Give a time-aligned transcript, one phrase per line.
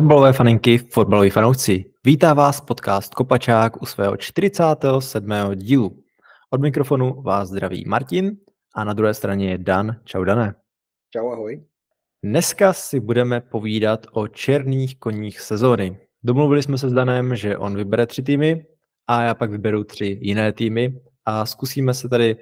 [0.00, 5.30] Fotbalové faninky, fotbaloví fanoušci, vítá vás podcast Kopačák u svého 47.
[5.54, 6.02] dílu.
[6.50, 8.36] Od mikrofonu vás zdraví Martin
[8.74, 9.96] a na druhé straně je Dan.
[10.04, 10.54] Čau Dané.
[11.12, 11.64] Čau, ahoj.
[12.24, 16.00] Dneska si budeme povídat o černých koních sezóny.
[16.22, 18.66] Domluvili jsme se s Danem, že on vybere tři týmy
[19.06, 22.36] a já pak vyberu tři jiné týmy a zkusíme se tady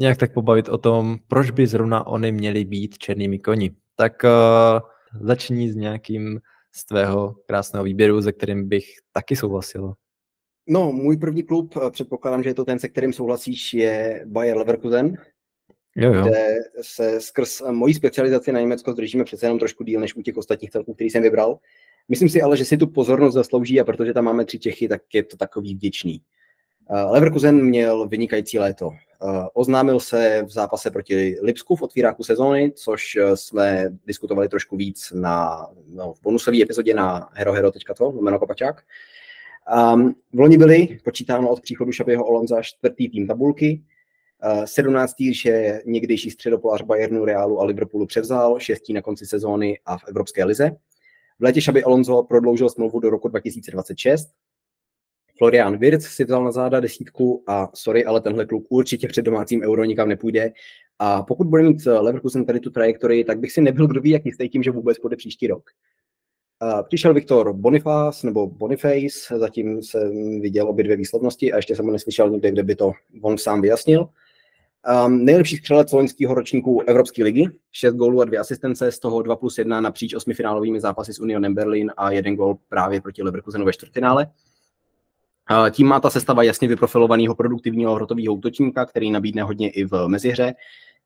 [0.00, 3.70] nějak tak pobavit o tom, proč by zrovna oni měli být černými koni.
[3.96, 4.80] Tak uh,
[5.20, 6.40] začni s nějakým
[6.72, 9.94] z tvého krásného výběru, se kterým bych taky souhlasil.
[10.68, 14.56] No, můj první klub, eh, předpokládám, že je to ten, se kterým souhlasíš, je Bayer
[14.56, 15.14] Leverkusen,
[15.96, 16.22] jo, jo.
[16.22, 20.36] kde se skrz mojí specializaci na Německo zdržíme přece jenom trošku díl než u těch
[20.36, 21.58] ostatních celků, který jsem vybral.
[22.08, 25.02] Myslím si ale, že si tu pozornost zaslouží a protože tam máme tři Čechy, tak
[25.12, 26.20] je to takový vděčný.
[26.90, 28.90] Eh, Leverkusen měl vynikající léto.
[28.90, 34.76] Eh, oznámil se v zápase proti Lipsku v otvíráku sezóny, což eh, jsme diskutovali trošku
[34.76, 38.82] víc na, no, v bonusové epizodě na herohero.to, jméno Kopačák.
[39.94, 43.82] Um, v loni byli, počítáno od příchodu Šabiho Olonza, čtvrtý tým tabulky,
[44.58, 45.14] uh, 17.
[45.32, 50.44] že někdejší středopolář Bayernu, Realu a Liverpoolu převzal, šestý na konci sezóny a v Evropské
[50.44, 50.70] lize.
[51.38, 54.28] V létě Šabi Alonso prodloužil smlouvu do roku 2026,
[55.38, 59.62] Florian Wirtz si vzal na záda desítku a sorry, ale tenhle kluk určitě před domácím
[59.62, 60.52] euro nikam nepůjde.
[60.98, 64.10] A pokud bude mít eh, Leverkusen tady tu trajektorii, tak bych si nebyl kdo ví,
[64.10, 65.62] jak jistý tím, že vůbec bude příští rok.
[66.62, 71.86] Uh, přišel Viktor Boniface nebo Boniface, zatím jsem viděl obě dvě výslednosti a ještě jsem
[71.86, 72.92] ho neslyšel nikde, kde by to
[73.22, 74.08] on sám vyjasnil.
[75.06, 79.36] Um, nejlepší střelec loňského ročníku Evropské ligy, 6 gólů a dvě asistence, z toho 2
[79.36, 83.72] plus 1 napříč osmifinálovými zápasy s Unionem Berlin a jeden gól právě proti Leverkusenu ve
[83.72, 84.26] čtvrtfinále.
[85.70, 90.54] Tím má ta sestava jasně vyprofilovaného produktivního hrotového útočníka, který nabídne hodně i v mezihře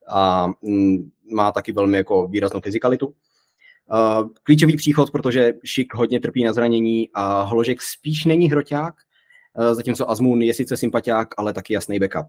[0.08, 3.14] a mm, má taky velmi jako výraznou fyzikalitu.
[4.42, 8.94] Klíčový příchod, protože Šik hodně trpí na zranění a Holožek spíš není hroťák,
[9.72, 12.26] zatímco Azmun je sice sympatiák, ale taky jasný backup.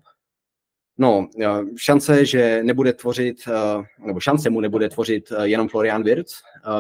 [0.97, 1.27] No,
[1.77, 3.37] šance, že nebude tvořit,
[4.05, 6.33] nebo šance mu nebude tvořit jenom Florian Wirtz,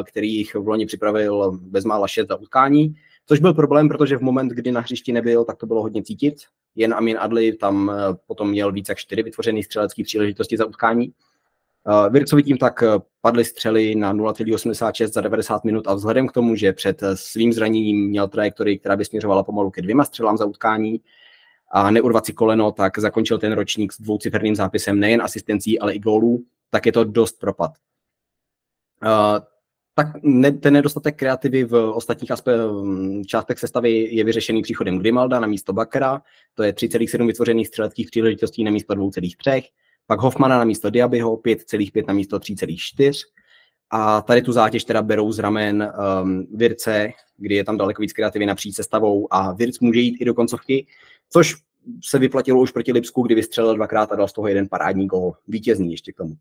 [0.03, 2.95] který jich v loni připravil bezmála šest za utkání,
[3.25, 6.35] Což byl problém, protože v moment, kdy na hřišti nebyl, tak to bylo hodně cítit.
[6.75, 11.13] Jen Amin Adli tam eh, potom měl více jak čtyři vytvořené střelecké příležitosti za utkání.
[11.87, 12.87] Uh, Vircovi tím tak eh,
[13.21, 18.09] padly střely na 0,86 za 90 minut a vzhledem k tomu, že před svým zraněním
[18.09, 21.01] měl trajektorii, která by směřovala pomalu ke dvěma střelám za utkání
[21.71, 25.99] a neurvat si koleno, tak zakončil ten ročník s dvouciferným zápisem nejen asistencí, ale i
[25.99, 27.71] gólů, tak je to dost propad.
[29.95, 35.47] Tak ne, ten nedostatek kreativy v ostatních aspe- částech sestavy je vyřešený příchodem Grimalda na
[35.47, 36.21] místo Bakera,
[36.53, 39.63] to je 3,7 vytvořených střeleckých příležitostí na místo 2,3,
[40.07, 43.13] pak Hoffmana na místo Diabyho 5,5 na místo 3,4
[43.89, 45.93] a tady tu zátěž teda berou z ramen
[46.23, 50.25] um, Virce, kdy je tam daleko víc kreativy napříč sestavou a Virc může jít i
[50.25, 50.87] do koncovky,
[51.29, 51.55] což
[52.03, 55.33] se vyplatilo už proti Lipsku, kdy vystřelil dvakrát a dal z toho jeden parádní gol,
[55.47, 56.33] vítězný ještě k tomu.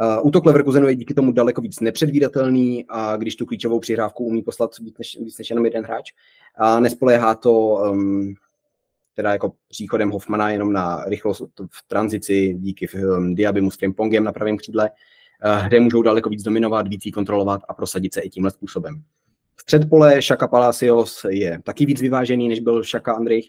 [0.00, 4.42] Uh, útok Leverkusenu je díky tomu daleko víc nepředvídatelný a když tu klíčovou přihrávku umí
[4.42, 6.12] poslat víc než, víc než jenom jeden hráč.
[6.58, 8.34] A nespoléhá to um,
[9.14, 14.32] teda jako příchodem Hoffmana jenom na rychlost v tranzici díky um, Diabymu s Pongem na
[14.32, 18.50] pravém křídle, uh, kde můžou daleko víc dominovat, víc kontrolovat a prosadit se i tímhle
[18.50, 19.02] způsobem.
[19.60, 23.46] Střed pole Šaka Palacios je taky víc vyvážený, než byl Šaka Andrich,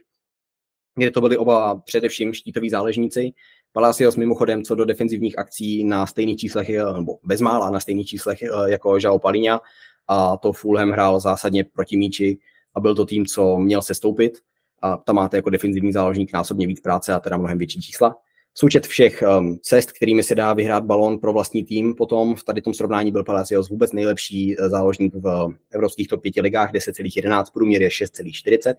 [0.95, 3.34] kde to byli oba především štítoví záležníci
[3.73, 8.47] Palacios mimochodem co do defenzivních akcí na stejných číslech, nebo bezmála na stejných číslech eh,
[8.65, 9.59] jako Žao Palíňa
[10.07, 12.37] a to Fulham hrál zásadně proti míči
[12.75, 14.39] a byl to tým, co měl se stoupit
[14.81, 18.15] a tam máte jako defenzivní záložník násobně víc práce a teda mnohem větší čísla.
[18.53, 22.61] Součet všech um, cest, kterými se dá vyhrát balon pro vlastní tým, potom v tady
[22.61, 27.81] tom srovnání byl Palacios vůbec nejlepší eh, záložník v evropských top 5 ligách, 10,11, průměr
[27.81, 28.73] je 6,40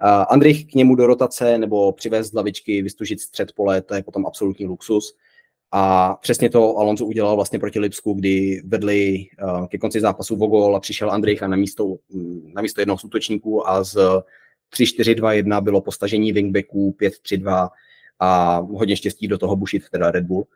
[0.00, 4.26] Andrich k němu do rotace nebo přivést z lavičky, vystužit střed pole, to je potom
[4.26, 5.16] absolutní luxus.
[5.72, 10.76] A přesně to Alonso udělal vlastně proti Lipsku, kdy vedli uh, ke konci zápasu Vogol
[10.76, 11.96] a přišel Andrich a na místo,
[12.54, 13.96] na místo jednoho z útočníků a z
[14.74, 17.68] 3-4-2-1 bylo postažení wingbacků 5-3-2
[18.20, 20.46] a hodně štěstí do toho bušit teda Red Bull.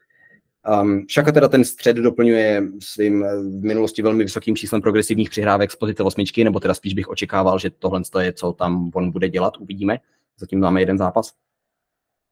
[0.68, 5.70] Um, Šaka teda ten střed doplňuje svým eh, v minulosti velmi vysokým číslem progresivních přihrávek
[5.70, 9.28] z pozice osmičky, nebo teda spíš bych očekával, že tohle je, co tam on bude
[9.28, 9.98] dělat, uvidíme.
[10.38, 11.32] Zatím máme jeden zápas.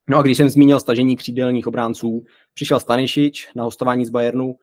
[0.08, 2.24] No a když jsem zmínil stažení křídelních obránců,
[2.54, 4.46] přišel Stanišič na hostování z Bayernu.
[4.46, 4.54] Uh,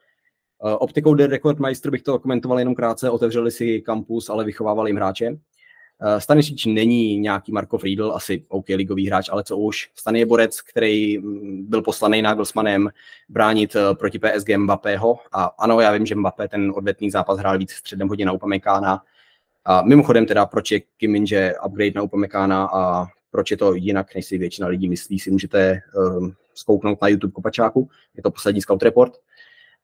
[0.80, 4.98] optikou The Record Meister bych to komentoval jenom krátce, otevřeli si kampus, ale vychovávali jim
[4.98, 5.38] hráče.
[6.04, 9.90] Uh, Stanisic není nějaký Marko Friedl, asi OK ligový hráč, ale co už.
[9.96, 12.90] Stany je borec, který mm, byl poslaný Nagelsmannem
[13.30, 15.20] bránit uh, proti PSG Mbappého.
[15.32, 19.02] A ano, já vím, že Mbappé ten odvetný zápas hrál víc středem hodně na Upamekána.
[19.66, 24.16] A mimochodem teda, proč je Kim Minje upgrade na Upamekána a proč je to jinak,
[24.16, 27.90] než si většina lidí myslí, si můžete uh, zkouknout na YouTube Kopačáku.
[28.16, 29.14] Je to poslední scout report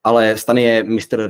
[0.04, 1.28] ale Stany je Mr.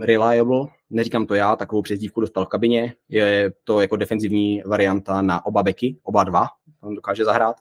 [0.00, 5.46] Reliable, neříkám to já, takovou přezdívku dostal v kabině, je to jako defenzivní varianta na
[5.46, 6.46] oba beky, oba dva,
[6.80, 7.56] on dokáže zahrát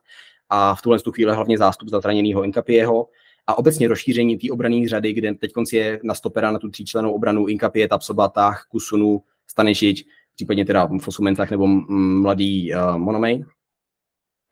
[0.49, 3.07] a v tuhle chvíli hlavně zástup zraněného Inkapieho
[3.47, 7.47] a obecně rozšíření té obrané řady, kde teď je na stopera na tu tříčlenou obranu
[7.47, 10.05] Inkapie, Tapsobatách, Kusunu, Stanešič,
[10.35, 13.45] případně teda v Osumencách nebo mladý uh, Monomej.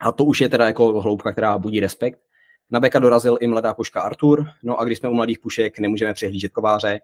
[0.00, 2.23] A to už je teda jako hloubka, která budí respekt.
[2.70, 6.14] Na beka dorazil i mladá puška Artur, no a když jsme u mladých pušek, nemůžeme
[6.14, 7.00] přehlížet kováře,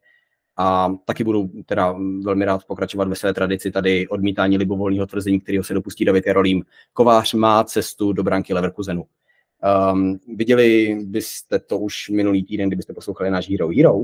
[0.56, 5.64] a taky budu teda velmi rád pokračovat ve své tradici tady odmítání libovolného tvrzení, kterého
[5.64, 6.64] se dopustí David Jarolím.
[6.92, 9.04] Kovář má cestu do branky Leverkusenu.
[9.92, 14.00] Um, viděli byste to už minulý týden, kdybyste poslouchali náš Hero Hero,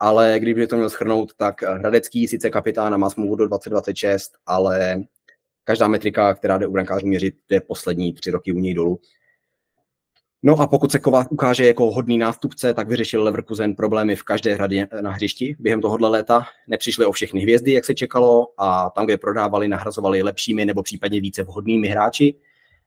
[0.00, 5.04] ale kdyby to měl schrnout, tak Hradecký sice kapitána má smlouvu do 2026, ale
[5.64, 9.00] každá metrika, která jde u brankářů měřit, je poslední tři roky u něj dolů.
[10.46, 14.54] No a pokud se Kovář ukáže jako hodný nástupce, tak vyřešil Leverkusen problémy v každé
[14.54, 16.46] hradě na hřišti během tohohle léta.
[16.68, 21.20] Nepřišli o všechny hvězdy, jak se čekalo, a tam, kde prodávali, nahrazovali lepšími nebo případně
[21.20, 22.34] více vhodnými hráči.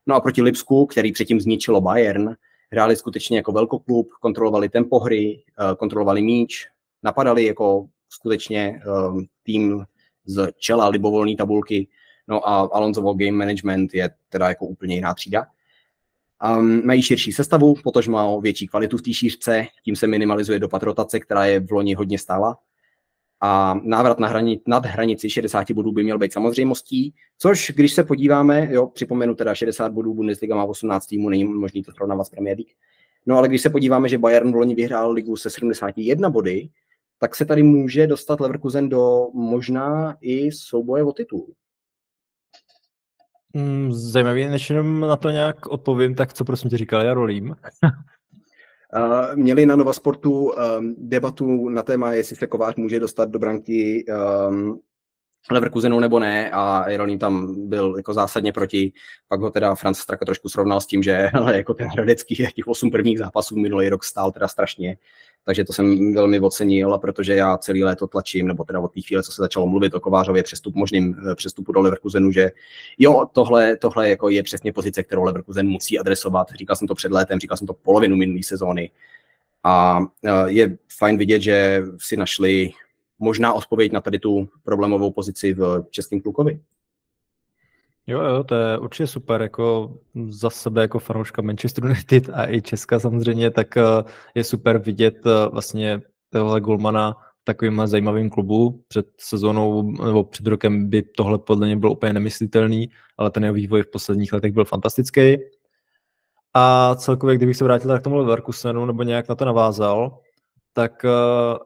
[0.06, 2.34] No a proti Lipsku, který předtím zničilo Bayern,
[2.72, 6.66] hráli skutečně jako velkoklub, kontrolovali tempo hry, eh, kontrolovali míč,
[7.02, 9.84] napadali jako skutečně um, tým
[10.26, 11.88] z čela libovolné tabulky.
[12.28, 15.46] No a Alonsovo game management je teda jako úplně jiná třída.
[16.58, 20.82] Um, mají širší sestavu, protože má větší kvalitu v té šířce, tím se minimalizuje dopad
[20.82, 22.58] rotace, která je v loni hodně stála.
[23.40, 28.04] A návrat na hrani, nad hranici 60 bodů by měl být samozřejmostí, což když se
[28.04, 32.30] podíváme, jo, připomenu teda 60 bodů, Bundesliga má 18 týmů, není možný to srovnávat s
[32.30, 32.72] Premier League.
[33.26, 36.68] No ale když se podíváme, že Bayern v loni vyhrál ligu se 71 body,
[37.18, 41.54] tak se tady může dostat Leverkusen do možná i souboje o titul.
[43.54, 47.50] Mm, zajímavý, než jenom na to nějak odpovím, tak co prosím tě říkal Jarolím?
[47.50, 53.38] Uh, měli na Nova Sportu um, debatu na téma, jestli se Kovář může dostat do
[53.38, 54.04] branky
[54.48, 54.80] um,
[55.50, 58.92] Leverkusenu nebo ne a Jarolím tam byl jako zásadně proti.
[59.28, 62.66] Pak ho teda Franz Straka trošku srovnal s tím, že ale jako ten Hradecký těch
[62.66, 64.96] osm prvních zápasů minulý rok stál teda strašně
[65.48, 69.22] takže to jsem velmi ocenil, protože já celý léto tlačím, nebo teda od té chvíle,
[69.22, 72.50] co se začalo mluvit o Kovářově přestup, možným eh, přestupu do Leverkusenu, že
[72.98, 76.48] jo, tohle, tohle jako je přesně pozice, kterou Leverkusen musí adresovat.
[76.52, 78.90] Říkal jsem to před létem, říkal jsem to polovinu minulé sezóny.
[79.64, 82.70] A eh, je fajn vidět, že si našli
[83.18, 86.60] možná odpověď na tady tu problémovou pozici v českém klukovi.
[88.08, 89.94] Jo, jo, to je určitě super, jako
[90.28, 93.82] za sebe jako fanouška Manchester United a i Česka samozřejmě, tak eh,
[94.34, 96.00] je super vidět eh, vlastně
[96.30, 98.84] tohle Gulmana v takovým zajímavým klubu.
[98.88, 103.54] Před sezónou nebo před rokem by tohle podle mě bylo úplně nemyslitelný, ale ten jeho
[103.54, 105.36] vývoj v posledních letech byl fantastický.
[106.54, 110.20] A celkově, kdybych se vrátil tak k tomu Leverkusenu nebo nějak na to navázal,
[110.72, 111.58] tak uh,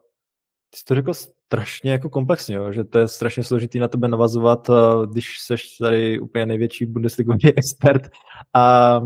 [0.70, 1.12] ty jsi to řekl
[1.52, 5.76] strašně jako komplexně, jo, že to je strašně složitý na tebe navazovat, eh, když seš
[5.76, 8.10] tady úplně největší bundesligový expert
[8.54, 9.00] a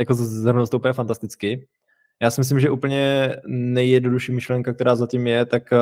[0.00, 1.66] jako zhrnout to úplně fantasticky.
[2.22, 5.78] Já si myslím, že úplně nejjednodušší myšlenka, která zatím je, tak eh,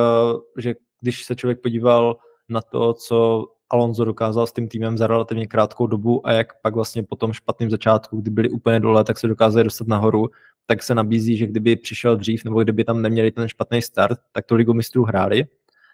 [0.57, 2.17] že když se člověk podíval
[2.49, 6.75] na to, co Alonso dokázal s tím týmem za relativně krátkou dobu a jak pak
[6.75, 10.29] vlastně po tom špatném začátku, kdy byli úplně dole, tak se dokázali dostat nahoru,
[10.65, 14.45] tak se nabízí, že kdyby přišel dřív nebo kdyby tam neměli ten špatný start, tak
[14.45, 15.47] to ligu mistrů hráli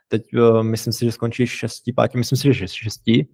[0.08, 3.28] Teď uh, myslím si, že skončí šestí, pátí, myslím si, že šestí.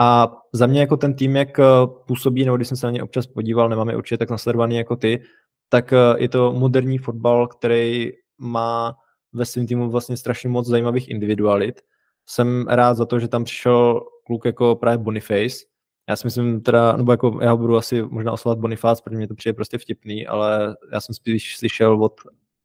[0.00, 1.64] A za mě jako ten tým, jak eh,
[2.06, 4.96] působí, nebo když jsem se na ně občas podíval, nemám je určitě tak nasledovaný jako
[4.96, 5.22] ty,
[5.68, 8.94] tak uh, je to moderní fotbal, který má
[9.32, 11.80] ve svém týmu vlastně strašně moc zajímavých individualit.
[12.26, 15.56] Jsem rád za to, že tam přišel kluk jako právě Boniface.
[16.08, 19.34] Já si myslím teda, nebo jako já budu asi možná oslovat Boniface, protože mi to
[19.34, 22.20] přijde prostě vtipný, ale já jsem spíš slyšel od,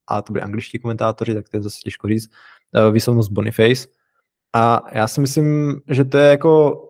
[0.07, 2.58] a to byli angličtí komentátoři, tak to je zase těžko říct, Eh,
[2.91, 3.87] výslovnost Boniface.
[4.53, 6.85] A já si myslím, že to je jako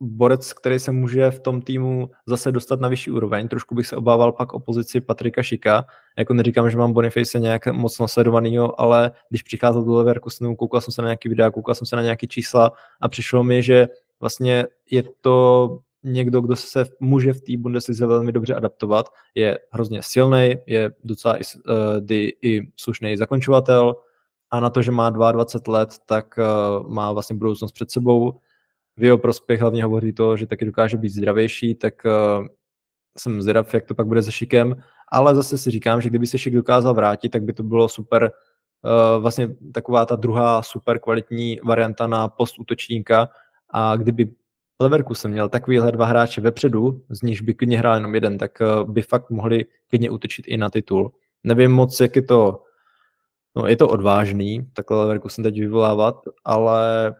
[0.00, 3.48] borec, který se může v tom týmu zase dostat na vyšší úroveň.
[3.48, 5.84] Trošku bych se obával pak o pozici Patrika Šika.
[6.18, 10.92] Jako neříkám, že mám Boniface nějak moc nasledovanýho, ale když přicházel do Leverkusenu, koukal jsem
[10.92, 13.88] se na nějaký videa, koukal jsem se na nějaké čísla a přišlo mi, že
[14.20, 20.02] vlastně je to někdo, kdo se může v té Bundeslize velmi dobře adaptovat, je hrozně
[20.02, 23.96] silný, je docela i, uh, i slušný zakončovatel,
[24.50, 28.40] a na to, že má 22 let, tak uh, má vlastně budoucnost před sebou.
[28.96, 32.46] v jeho prospěch hlavně hovoří to, že taky dokáže být zdravější, tak uh,
[33.18, 36.38] jsem zvědav, jak to pak bude se Šikem, ale zase si říkám, že kdyby se
[36.38, 38.32] Šik dokázal vrátit, tak by to bylo super,
[38.84, 43.28] uh, vlastně taková ta druhá super kvalitní varianta na post útočníka
[43.70, 44.30] a kdyby
[44.80, 49.02] Leverkusen měl takovýhle dva hráče vepředu, z nichž by klidně hrál jenom jeden, tak by
[49.02, 51.12] fakt mohli klidně útočit i na titul.
[51.44, 52.62] Nevím moc, jak je to,
[53.56, 57.14] no je to odvážný, takhle Leverkusen teď vyvolávat, ale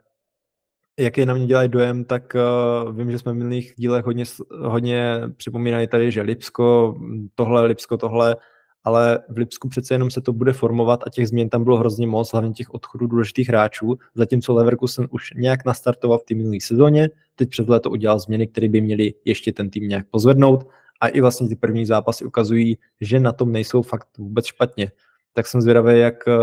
[0.98, 2.36] jaký na mě dělají dojem, tak
[2.84, 6.96] uh, vím, že jsme v minulých dílech hodně, hodně připomínali tady, že Lipsko,
[7.34, 8.36] tohle, Lipsko, tohle,
[8.84, 12.06] ale v Lipsku přece jenom se to bude formovat a těch změn tam bylo hrozně
[12.06, 17.10] moc, hlavně těch odchodů důležitých hráčů, zatímco Leverkusen už nějak nastartoval v té minulé sezóně,
[17.36, 20.68] teď před léto udělal změny, které by měly ještě ten tým nějak pozvednout
[21.00, 24.90] a i vlastně ty první zápasy ukazují, že na tom nejsou fakt vůbec špatně.
[25.38, 26.34] Tak jsem zvědavý, jak uh,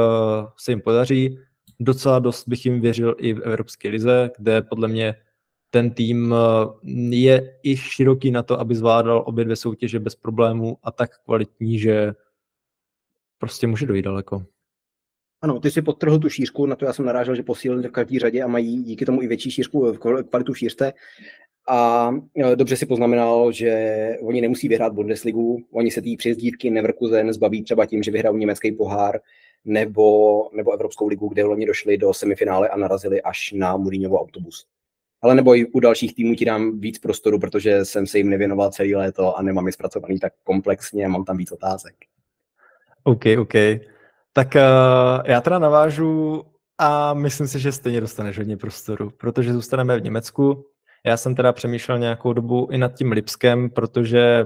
[0.58, 1.40] se jim podaří
[1.80, 5.16] docela dost bych jim věřil i v Evropské lize, kde podle mě
[5.70, 10.78] ten tým eh, je i široký na to, aby zvládal obě dvě soutěže bez problémů
[10.84, 12.14] a tak kvalitní, že
[13.38, 14.46] prostě může dojít daleko.
[15.42, 18.20] Ano, ty si podtrhl tu šířku, na to já jsem narážel, že posílili v každé
[18.20, 19.94] řadě a mají díky tomu i větší šířku,
[20.30, 20.94] kvalitu v šířce.
[21.68, 27.34] A eh, dobře si poznamenal, že oni nemusí vyhrát Bundesligu, oni se tý přijezdívky Neverkusen
[27.34, 29.20] zbaví třeba tím, že vyhrajou německý pohár,
[29.66, 34.66] nebo, nebo Evropskou ligu, kde loni došli do semifinále a narazili až na Mourinhovo autobus.
[35.22, 38.72] Ale nebo i u dalších týmů ti dám víc prostoru, protože jsem se jim nevěnoval
[38.72, 41.96] celý léto a nemám je zpracovaný tak komplexně mám tam víc otázek.
[43.04, 43.54] OK, OK.
[44.34, 44.62] Tak uh,
[45.26, 46.44] já teda navážu
[46.78, 50.66] a myslím si, že stejně dostaneš hodně prostoru, protože zůstaneme v Německu.
[51.06, 54.46] Já jsem teda přemýšlel nějakou dobu i nad tím Lipskem, protože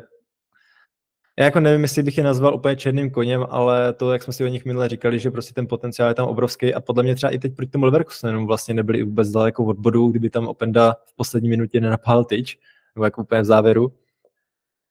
[1.40, 4.44] já jako nevím, jestli bych je nazval úplně černým koněm, ale to, jak jsme si
[4.44, 7.30] o nich minule říkali, že prostě ten potenciál je tam obrovský a podle mě třeba
[7.30, 11.16] i teď proti tomu Leverkusenu vlastně nebyli vůbec daleko od bodu, kdyby tam Openda v
[11.16, 12.60] poslední minutě nenapál tyč,
[12.96, 13.94] nebo jako úplně v závěru.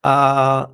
[0.05, 0.67] A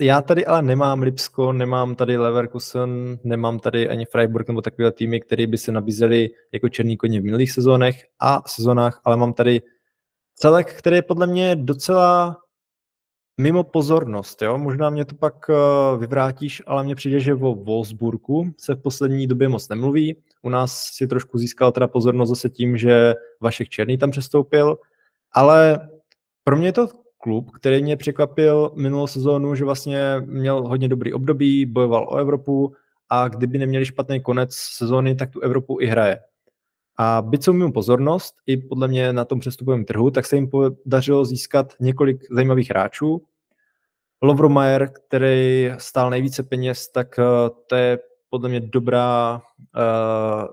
[0.00, 5.20] já tady ale nemám Lipsko, nemám tady Leverkusen, nemám tady ani Freiburg nebo takové týmy,
[5.20, 9.62] které by se nabízely jako černý koně v minulých sezónech a sezónách, ale mám tady
[10.42, 12.36] celek, který je podle mě docela
[13.40, 14.58] mimo pozornost, jo?
[14.58, 19.26] možná mě to pak uh, vyvrátíš, ale mně přijde, že o Wolfsburgu se v poslední
[19.26, 20.16] době moc nemluví.
[20.42, 24.78] U nás si trošku získal teda pozornost zase tím, že Vašek Černý tam přestoupil,
[25.32, 25.88] ale
[26.44, 31.12] pro mě je to klub, který mě překvapil minulou sezónu, že vlastně měl hodně dobrý
[31.12, 32.74] období, bojoval o Evropu
[33.08, 36.20] a kdyby neměli špatný konec sezóny, tak tu Evropu i hraje.
[36.96, 40.50] A byť jsou mimo pozornost, i podle mě na tom přestupovém trhu, tak se jim
[40.50, 43.22] podařilo získat několik zajímavých hráčů.
[44.22, 47.98] Lovromajer, který stál nejvíce peněz, tak eh, to je
[48.32, 49.42] podle mě dobrá,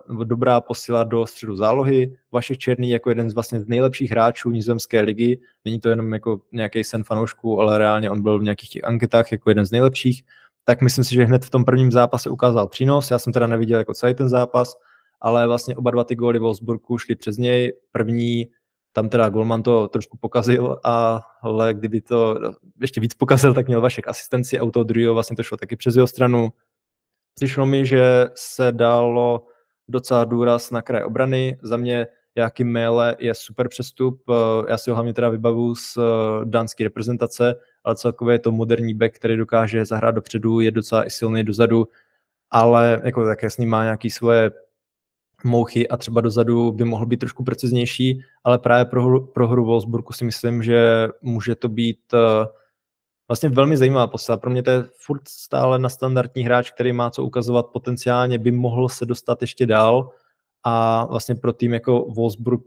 [0.10, 2.17] uh, dobrá posila do středu zálohy.
[2.31, 5.39] Vašek Černý jako jeden z vlastně nejlepších hráčů nizozemské ligy.
[5.65, 9.31] Není to jenom jako nějaký sen fanoušků, ale reálně on byl v nějakých těch anketách
[9.31, 10.24] jako jeden z nejlepších.
[10.65, 13.12] Tak myslím si, že hned v tom prvním zápase ukázal přínos.
[13.12, 14.75] Já jsem teda neviděl jako celý ten zápas,
[15.21, 17.73] ale vlastně oba dva ty góly Wolfsburgu šly přes něj.
[17.91, 18.47] První,
[18.93, 22.39] tam teda Golman to trošku pokazil, a, ale kdyby to
[22.81, 26.07] ještě víc pokazil, tak měl Vašek asistenci, auto druhého vlastně to šlo taky přes jeho
[26.07, 26.49] stranu.
[27.35, 29.45] Přišlo mi, že se dalo
[29.88, 31.57] docela důraz na kraj obrany.
[31.61, 34.23] Za mě Jaký Mele je super přestup.
[34.67, 36.01] Já si ho hlavně teda vybavu z eh,
[36.45, 41.09] dánské reprezentace, ale celkově je to moderní back, který dokáže zahrát dopředu, je docela i
[41.09, 41.88] silný dozadu,
[42.51, 44.51] ale jako také s ním má nějaké svoje
[45.43, 49.65] mouchy a třeba dozadu by mohl být trošku preciznější, ale právě pro, hru, pro hru
[49.65, 52.19] Wolfsburgu si myslím, že může to být uh,
[53.27, 54.38] vlastně velmi zajímavá postava.
[54.38, 58.51] Pro mě to je furt stále na standardní hráč, který má co ukazovat potenciálně, by
[58.51, 60.12] mohl se dostat ještě dál
[60.63, 62.62] a vlastně pro tým jako Wolfsburg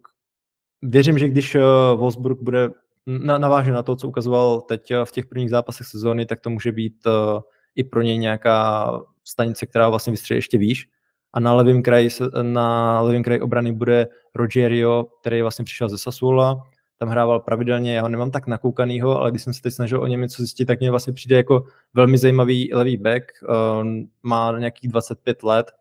[0.82, 1.62] věřím, že když uh,
[1.94, 2.70] Wolfsburg bude
[3.06, 6.50] na, navážen na to, co ukazoval teď uh, v těch prvních zápasech sezóny, tak to
[6.50, 7.40] může být uh,
[7.74, 8.90] i pro něj nějaká
[9.24, 10.88] stanice, která vlastně vystřelí ještě výš
[11.32, 12.08] a na levém kraji,
[12.42, 16.66] na levém kraji obrany bude Rogerio, který vlastně přišel ze Sassuola,
[16.98, 20.06] tam hrával pravidelně, já ho nemám tak nakoukanýho, ale když jsem se teď snažil o
[20.06, 23.86] něm něco zjistit, tak mě vlastně přijde jako velmi zajímavý levý back, uh,
[24.22, 25.72] má nějakých 25 let.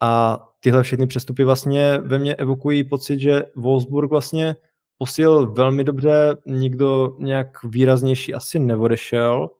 [0.00, 4.56] A tyhle všechny přestupy vlastně ve mně evokují pocit, že Wolfsburg vlastně
[4.98, 9.50] posílil velmi dobře, nikdo nějak výraznější asi neodešel,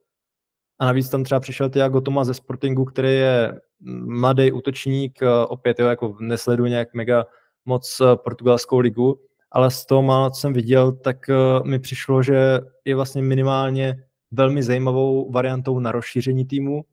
[0.79, 3.61] a navíc tam třeba přišel Tiago Toma ze Sportingu, který je
[4.05, 7.25] mladý útočník, eh, opět jo, jako nesleduje nějak mega
[7.65, 9.19] moc eh, portugalskou ligu,
[9.51, 14.03] ale z toho málo, co jsem viděl, tak eh, mi přišlo, že je vlastně minimálně
[14.31, 16.85] velmi zajímavou variantou na rozšíření týmu.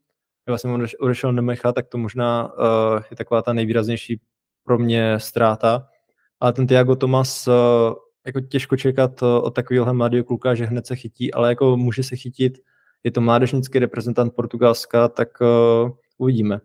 [0.47, 0.71] Já vlastně
[1.01, 2.53] odešel Nemecha, tak to možná
[3.11, 4.21] je taková ta nejvýraznější
[4.65, 5.89] pro mě ztráta.
[6.41, 7.49] Ale ten Tiago Tomas
[8.27, 12.17] jako těžko čekat od takového mladého kluka, že hned se chytí, ale jako může se
[12.17, 12.59] chytit,
[13.05, 15.29] je to mládežnický reprezentant Portugalska, tak
[16.19, 16.61] uvidíme.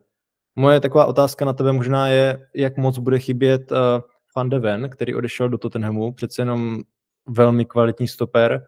[0.55, 3.77] Moje taková otázka na tebe možná je, jak moc bude chybět uh,
[4.35, 6.81] Van de Ven, který odešel do Tottenhamu, přece jenom
[7.27, 8.67] velmi kvalitní stoper.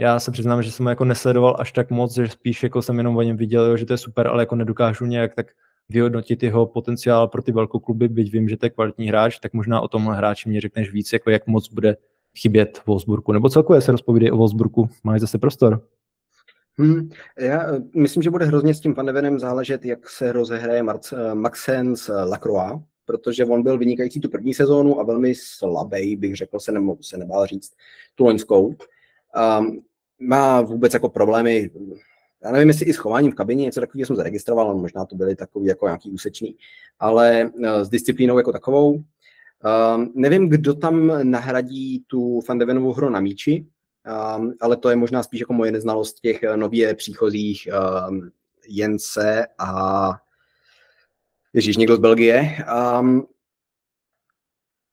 [0.00, 2.98] Já se přiznám, že jsem ho jako nesledoval až tak moc, že spíš jako jsem
[2.98, 5.46] jenom o něm viděl, že to je super, ale jako nedokážu nějak tak
[5.88, 9.52] vyhodnotit jeho potenciál pro ty velkou kluby, byť vím, že to je kvalitní hráč, tak
[9.52, 11.96] možná o tomhle hráči mě řekneš víc, jako jak moc bude
[12.38, 13.32] chybět Wolfsburgu.
[13.32, 14.88] Nebo celkově se rozpovídej o Wolfsburgu.
[15.04, 15.82] Máš zase prostor?
[16.80, 21.34] Hmm, já eh, myslím, že bude hrozně s tím Van záležet, jak se rozehraje eh,
[21.34, 26.72] Maxence Lacroix, protože on byl vynikající tu první sezónu a velmi slabý, bych řekl, se,
[26.72, 27.72] nemohu, se nebál říct,
[28.14, 28.66] tu loňskou.
[29.58, 29.80] Um,
[30.20, 31.70] má vůbec jako problémy,
[32.44, 35.36] já nevím, jestli i s chováním v kabině, něco takového jsem zaregistroval, možná to byly
[35.36, 36.56] takový jako nějaký úsečný,
[36.98, 37.50] ale
[37.82, 38.92] s disciplínou jako takovou.
[38.92, 43.66] Um, nevím, kdo tam nahradí tu Fandevenovou hru na míči,
[44.36, 47.68] um, ale to je možná spíš jako moje neznalost těch nově příchozích
[48.08, 48.30] um,
[48.68, 50.10] Jence a
[51.52, 52.56] Ježíš, někdo z Belgie.
[53.00, 53.26] Um,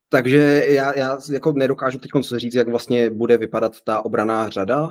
[0.09, 4.89] takže já, já jako nedokážu teď říct, jak vlastně bude vypadat ta obraná řada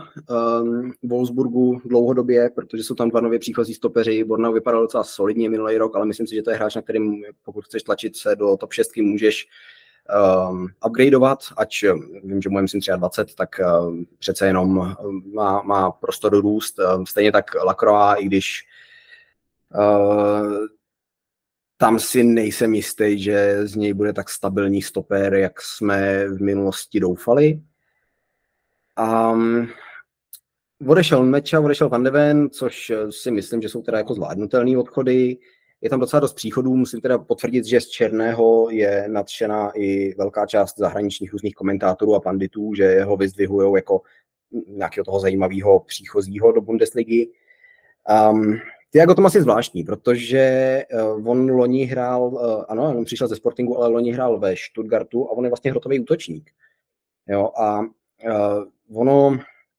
[0.63, 4.25] um, Wolfsburgu dlouhodobě, protože jsou tam dva nově příchozí stopeři.
[4.25, 7.25] Bornau vypadal docela solidně minulý rok, ale myslím si, že to je hráč, na kterým
[7.43, 9.49] pokud chceš tlačit se do top 6, můžeš
[10.51, 11.85] um, upgradeovat, ať
[12.25, 14.97] vím, že moje myslím 23, tak um, přece jenom
[15.35, 16.79] má, má prostor růst.
[16.79, 18.65] Um, stejně tak Lacroix, i když
[19.75, 20.67] uh,
[21.77, 27.01] tam si nejsem jistý, že z něj bude tak stabilní stoper, jak jsme v minulosti
[27.01, 27.61] doufali.
[29.33, 29.69] Um,
[30.87, 35.37] odešel Meča, odešel Van de Ven, což si myslím, že jsou teda jako zvládnutelné odchody.
[35.85, 40.47] Je tam docela dost příchodů, musím teda potvrdit, že z Černého je nadšená i velká
[40.47, 44.01] část zahraničních různých komentátorů a panditů, že ho vyzdvihují jako
[44.69, 47.31] nějakého toho zajímavého příchozího do Bundesligy.
[48.31, 48.59] Um,
[48.91, 50.83] ty jako to asi zvláštní, protože
[51.17, 55.29] uh, on loni hrál, uh, ano, on přišel ze Sportingu, ale loni hrál ve Stuttgartu
[55.29, 56.51] a on je vlastně hrotový útočník.
[57.29, 59.39] Jo, a uh, ono,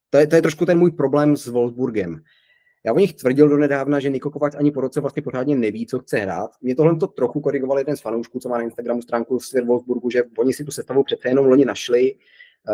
[0.10, 2.24] to je, to je trošku ten můj problém s Wolfsburgem.
[2.86, 5.86] Já o nich tvrdil do nedávna, že Niko Kovač ani po roce vlastně pořádně neví,
[5.86, 6.52] co chce hrát.
[6.62, 10.10] Mě tohle to trochu korigoval jeden z fanoušků, co má na Instagramu stránku Svět Wolfsburgu,
[10.10, 12.15] že oni si tu sestavu přece jenom loni našli,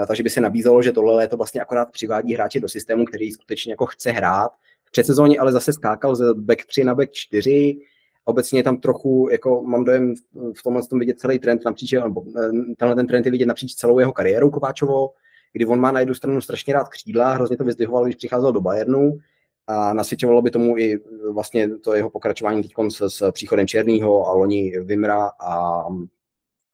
[0.08, 3.74] takže by se nabízelo, že tohle léto vlastně akorát přivádí hráče do systému, který skutečně
[3.74, 4.52] jako chce hrát
[4.92, 7.78] před sezóně ale zase skákal z back 3 na back 4.
[8.26, 10.14] Obecně tam trochu, jako mám dojem
[10.58, 13.76] v tomhle tom vidět celý trend napříč, nebo eh, tenhle ten trend je vidět napříč
[13.76, 15.10] celou jeho kariérou Kováčovo,
[15.54, 18.62] kdy on má na jednu stranu strašně rád křídla, hrozně to vyzdvihoval, když přicházel do
[18.62, 19.20] Bayernu,
[19.68, 21.00] a nasvědčovalo by tomu i
[21.32, 25.84] vlastně to jeho pokračování teď s, s příchodem Černýho a loni Vimra a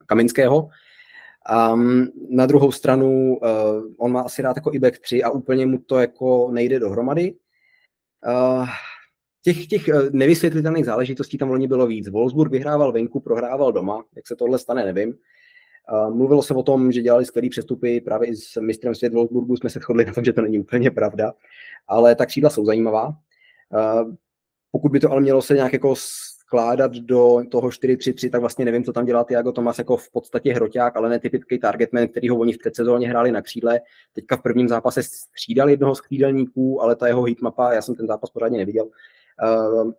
[0.06, 0.70] Kaminského.
[1.74, 3.48] Um, na druhou stranu uh,
[3.98, 7.34] on má asi rád jako i back 3 a úplně mu to jako nejde dohromady.
[8.28, 8.68] Uh,
[9.44, 12.10] těch, těch nevysvětlitelných záležitostí tam loni bylo víc.
[12.10, 14.04] Wolfsburg vyhrával venku, prohrával doma.
[14.16, 15.14] Jak se tohle stane, nevím.
[16.10, 19.70] Mluvilo se o tom, že dělali skvělé přestupy, právě i s mistrem svět Wolfsburgu jsme
[19.70, 21.34] se shodli na tom, že to není úplně pravda,
[21.88, 23.16] ale ta křídla jsou zajímavá.
[24.72, 25.96] Pokud by to ale mělo se nějak jako
[26.48, 30.54] vkládat do toho 4-3-3, tak vlastně nevím, co tam dělá Tiago Tomas jako v podstatě
[30.54, 33.82] hroťák, ale netypický targetman, který ho oni v předsezóně hráli na křídle.
[34.14, 38.08] Teďka v prvním zápase střídal jednoho z křídelníků, ale ta jeho hitmapa, já jsem ten
[38.08, 38.90] zápas pořádně neviděl,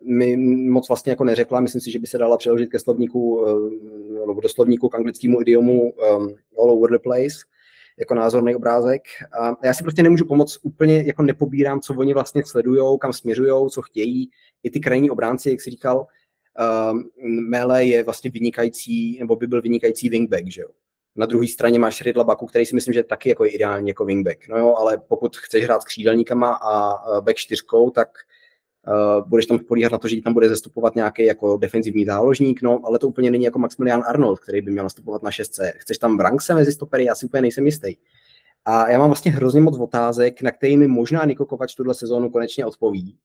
[0.01, 0.37] mi
[0.69, 1.59] moc vlastně jako neřekla.
[1.59, 3.69] Myslím si, že by se dala přeložit ke slovníku, uh,
[4.27, 7.35] nebo do slovníku k anglickému idiomu um, all over the place
[7.99, 9.01] jako názorný obrázek.
[9.41, 13.69] A já si prostě nemůžu pomoct, úplně jako nepobírám, co oni vlastně sledují, kam směřují,
[13.69, 14.29] co chtějí.
[14.63, 19.61] I ty krajní obránci, jak si říkal, uh, Mele je vlastně vynikající, nebo by byl
[19.61, 20.67] vynikající wingback, že jo.
[21.15, 24.05] Na druhé straně máš Rydla Baku, který si myslím, že taky jako je ideální jako
[24.05, 24.47] wingback.
[24.49, 28.09] No jo, ale pokud chceš hrát s křídelníkama a back čtyřkou, tak
[28.87, 32.79] uh, budeš tam políhat na to, že tam bude zastupovat nějaký jako defenzivní záložník, no,
[32.83, 35.73] ale to úplně není jako Maximilian Arnold, který by měl nastupovat na šestce.
[35.77, 37.95] Chceš tam Brankse mezi stopery, já si úplně nejsem jistý.
[38.65, 42.65] A já mám vlastně hrozně moc otázek, na kterými možná Niko Kovač tuhle sezónu konečně
[42.65, 43.17] odpoví,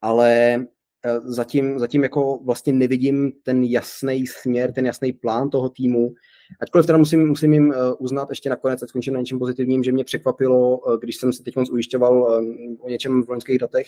[0.00, 0.60] ale
[1.04, 6.14] Eh, zatím, zatím jako vlastně nevidím ten jasný směr, ten jasný plán toho týmu.
[6.60, 9.92] Ačkoliv teda musím, musím jim eh, uznat ještě nakonec, a skončím na něčem pozitivním, že
[9.92, 12.42] mě překvapilo, eh, když jsem se teď ujišťoval
[12.80, 13.86] o něčem v loňských datech,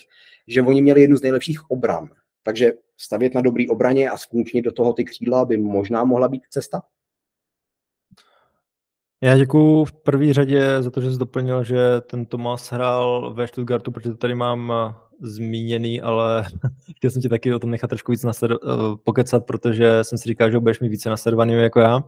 [0.49, 2.09] že oni měli jednu z nejlepších obran.
[2.43, 6.43] Takže stavět na dobrý obraně a skončit do toho ty křídla by možná mohla být
[6.51, 6.83] cesta.
[9.23, 13.47] Já děkuji v první řadě za to, že jsi doplnil, že ten Tomas hrál ve
[13.47, 14.73] Stuttgartu, protože tady mám
[15.21, 16.45] zmíněný, ale
[16.97, 18.49] chtěl jsem ti taky o tom nechat trošku víc eh,
[19.05, 22.05] pokecat, protože jsem si říkal, že budeš mít více nasledovaný jako já.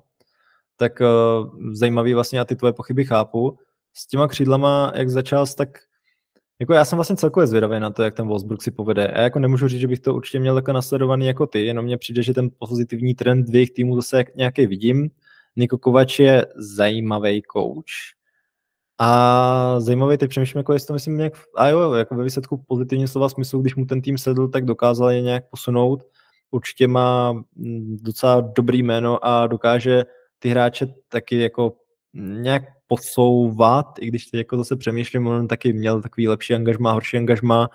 [0.77, 3.59] Tak uh, zajímavý vlastně a ty tvoje pochyby chápu.
[3.95, 5.79] S těma křídlama, jak začal, tak
[6.61, 9.09] jako já jsem vlastně celkově zvědavý na to, jak ten Wolfsburg si povede.
[9.09, 11.99] A jako nemůžu říct, že bych to určitě měl takhle nasledovaný jako ty, jenom mně
[11.99, 15.11] přijde, že ten pozitivní trend dvě týmů zase nějaký vidím.
[15.57, 18.17] Niko Kovač je zajímavý coach,
[18.99, 23.09] a zajímavý, teď přemýšlím, jako jestli to myslím nějak, a jo, jako ve výsledku pozitivně
[23.09, 26.03] slova smyslu, když mu ten tým sedl, tak dokázal je nějak posunout.
[26.51, 30.05] Určitě má mm, docela dobrý jméno a dokáže
[30.39, 31.77] ty hráče taky jako
[32.15, 37.17] nějak posouvat, i když teď jako zase přemýšlím, on taky měl takový lepší angažma, horší
[37.17, 37.69] angažma,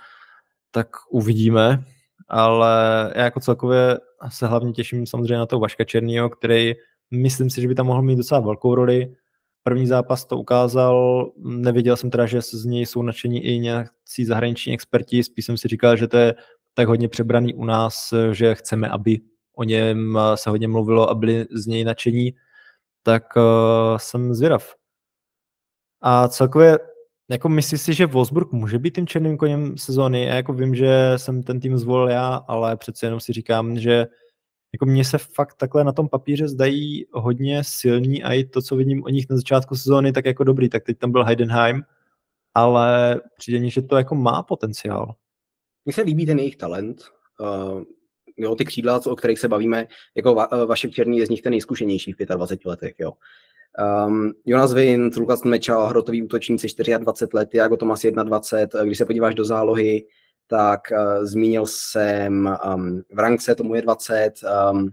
[0.71, 1.83] tak uvidíme,
[2.27, 6.73] ale já jako celkově se hlavně těším samozřejmě na toho Vaška Černýho, který
[7.11, 9.15] myslím si, že by tam mohl mít docela velkou roli,
[9.63, 14.73] První zápas to ukázal, nevěděl jsem teda, že z něj jsou nadšení i nějací zahraniční
[14.73, 16.35] experti, spíš jsem si říkal, že to je
[16.73, 19.19] tak hodně přebraný u nás, že chceme, aby
[19.55, 22.33] o něm se hodně mluvilo a byli z něj nadšení,
[23.03, 24.75] tak uh, jsem zvědav.
[26.01, 26.79] A celkově,
[27.29, 30.25] jako myslíš si, že Wolfsburg může být tím černým koněm sezóny?
[30.25, 34.07] Já jako vím, že jsem ten tým zvolil já, ale přece jenom si říkám, že
[34.73, 38.75] jako mně se fakt takhle na tom papíře zdají hodně silní a i to, co
[38.75, 40.69] vidím o nich na začátku sezóny, tak jako dobrý.
[40.69, 41.83] Tak teď tam byl Heidenheim,
[42.53, 45.15] ale přijde mi, že to jako má potenciál.
[45.85, 47.01] Mně se líbí ten jejich talent.
[47.39, 47.83] Uh,
[48.41, 51.41] jo, ty křídla, o kterých se bavíme, jako va, uh, Vašek Černý je z nich
[51.41, 52.93] ten nejzkušenější v 25 letech.
[52.99, 53.11] Jo.
[54.07, 59.35] Um, Jonas Vint, Lukas Meča, hrotový útočníci 24 let, Jago Tomas 21, když se podíváš
[59.35, 60.05] do zálohy,
[60.47, 64.33] tak uh, zmínil jsem um, v Rankse, tomu je 20,
[64.71, 64.91] um,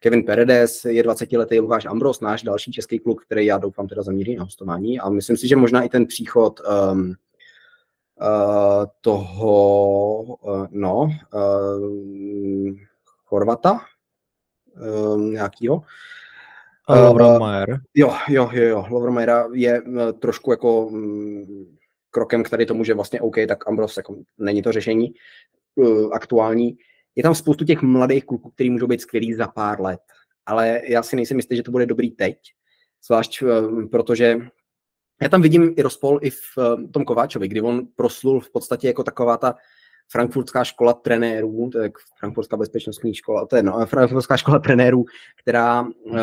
[0.00, 4.02] Kevin Peredes je 20 letý, Lukáš Ambros, náš další český kluk, který já doufám teda
[4.02, 6.60] zamíří na hostování a myslím si, že možná i ten příchod
[6.92, 7.14] um,
[8.20, 12.76] uh, toho, uh, no, uh,
[13.24, 13.80] Chorvata,
[14.76, 15.82] uh, nějakýho,
[16.88, 17.80] Lovromajer.
[17.94, 18.86] Jo, jo, jo, jo.
[18.90, 21.78] Lovromajera je uh, trošku jako um,
[22.10, 25.14] krokem k tady tomu, že vlastně OK, tak Ambros jako není to řešení
[25.74, 26.78] uh, aktuální.
[27.16, 30.00] Je tam spoustu těch mladých kluků, kteří můžou být skvělí za pár let,
[30.46, 32.38] ale já si nejsem jistý, že to bude dobrý teď,
[33.06, 34.38] zvlášť uh, protože
[35.22, 38.86] já tam vidím i rozpol i v uh, tom Kováčovi, kdy on proslul v podstatě
[38.86, 39.54] jako taková ta
[40.10, 45.04] frankfurtská škola trenérů, to je frankfurtská bezpečnostní škola, to je no, frankfurtská škola trenérů,
[45.42, 46.16] která uh,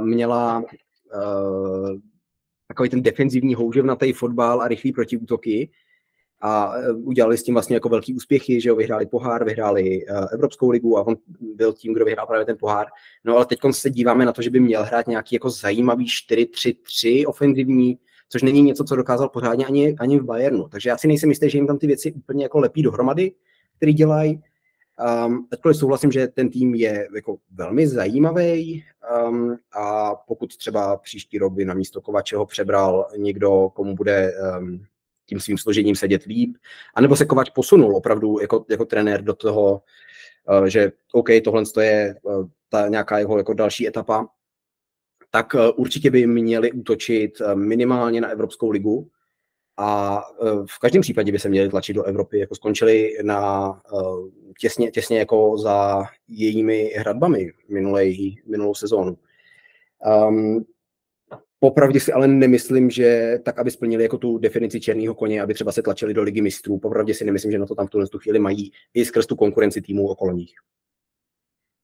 [0.00, 1.90] měla uh,
[2.68, 5.70] takový ten defenzivní houževnatý fotbal a rychlý protiútoky
[6.40, 10.70] a udělali s tím vlastně jako velký úspěchy, že jo, vyhráli pohár, vyhráli uh, Evropskou
[10.70, 12.86] ligu a on byl tím, kdo vyhrál právě ten pohár.
[13.24, 17.24] No ale teď se díváme na to, že by měl hrát nějaký jako zajímavý 4-3-3
[17.26, 17.98] ofenzivní,
[18.32, 20.68] což není něco, co dokázal pořádně ani, ani v Bayernu.
[20.68, 23.32] Takže já si nejsem jistý, že jim tam ty věci úplně jako lepí dohromady,
[23.76, 24.42] který dělají.
[25.26, 28.84] Um, ačkoliv souhlasím, že ten tým je jako velmi zajímavý
[29.28, 34.84] um, a pokud třeba příští rok by na místo Kovačeho přebral někdo, komu bude um,
[35.26, 36.56] tím svým složením sedět líp,
[36.94, 39.82] anebo se Kovač posunul opravdu jako, jako trenér do toho,
[40.60, 44.26] uh, že OK, tohle je uh, ta nějaká jeho jako další etapa,
[45.34, 49.10] tak uh, určitě by měli útočit uh, minimálně na Evropskou ligu,
[49.76, 53.72] a e, v každém případě by se měli tlačit do Evropy, jako skončili na
[54.60, 59.18] těsně, těsně jako za jejími hradbami minulej, minulou sezónu.
[60.28, 60.64] Um,
[61.60, 65.72] Popravdě si ale nemyslím, že tak, aby splnili jako tu definici černého koně, aby třeba
[65.72, 66.78] se tlačili do ligy mistrů.
[66.78, 69.82] Popravdě si nemyslím, že na to tam v tuhle chvíli mají i skrz tu konkurenci
[69.82, 70.54] týmů okolo nich.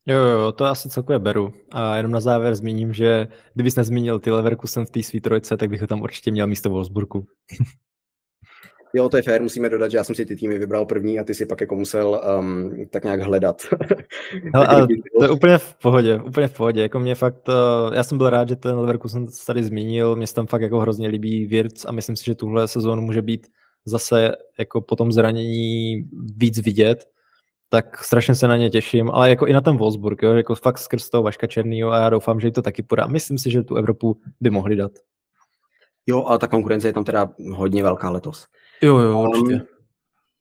[0.08, 1.52] Jo, jo, to asi celkově beru.
[1.70, 5.70] A jenom na závěr zmíním, že kdybys nezmínil ty Leverkusen v té svý trojce, tak
[5.70, 7.26] bych ho tam určitě měl místo Wolfsburgu.
[8.94, 11.24] Jo, to je fér, musíme dodat, že já jsem si ty týmy vybral první a
[11.24, 13.62] ty si pak jako musel um, tak nějak hledat.
[14.54, 14.86] Hele, ale
[15.18, 16.82] to je úplně v pohodě, úplně v pohodě.
[16.82, 20.34] Jako mě fakt, uh, já jsem byl rád, že ten Leverkusen tady zmínil, mě se
[20.34, 23.46] tam fakt jako hrozně líbí Wirtz a myslím si, že tuhle sezónu může být
[23.84, 27.04] zase jako po tom zranění víc vidět
[27.68, 30.78] tak strašně se na ně těším, ale jako i na ten Wolfsburg, jo, jako fakt
[30.78, 33.06] skrz toho Vaška Černýho a já doufám, že jí to taky podá.
[33.06, 34.92] Myslím si, že tu Evropu by mohli dát.
[36.06, 38.46] Jo, ale ta konkurence je tam teda hodně velká letos.
[38.82, 39.54] Jo, jo, um, určitě.
[39.54, 39.66] Um,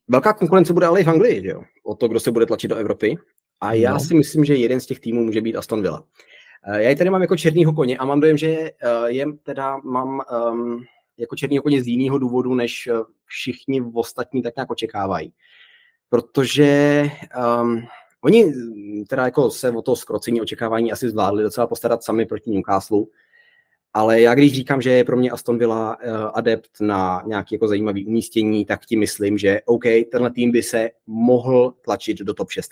[0.08, 2.76] velká konkurence bude ale i v Anglii, jo, o to, kdo se bude tlačit do
[2.76, 3.18] Evropy.
[3.62, 4.00] A já no.
[4.00, 6.04] si myslím, že jeden z těch týmů může být Aston Villa.
[6.68, 8.72] Eh, já ji tady mám jako černýho koně a mám dojem, že eh,
[9.08, 10.84] je teda mám um,
[11.18, 12.94] jako černýho koně z jiného důvodu, než eh,
[13.26, 15.34] všichni ostatní tak nějak očekávají
[16.10, 17.04] protože
[17.62, 17.82] um,
[18.22, 18.54] oni
[19.08, 23.04] teda jako se o to skrocení očekávání asi zvládli docela postarat sami proti Newcastle,
[23.94, 27.68] ale já když říkám, že je pro mě Aston Villa uh, adept na nějaké jako
[27.68, 32.52] zajímavé umístění, tak ti myslím, že OK, tenhle tým by se mohl tlačit do top
[32.52, 32.72] 6.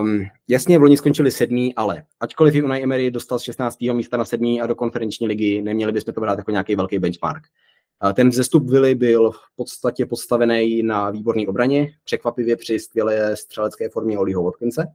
[0.00, 3.80] Um, jasně, v loni skončili sedmý, ale ačkoliv Unai Emery dostal z 16.
[3.80, 7.42] místa na sedmý a do konferenční ligy, neměli bychom to brát jako nějaký velký benchmark.
[7.42, 7.71] Uh,
[8.14, 14.18] ten vzestup Vili byl v podstatě postavený na výborné obraně, překvapivě při skvělé střelecké formě
[14.18, 14.86] Oliho Watkinse.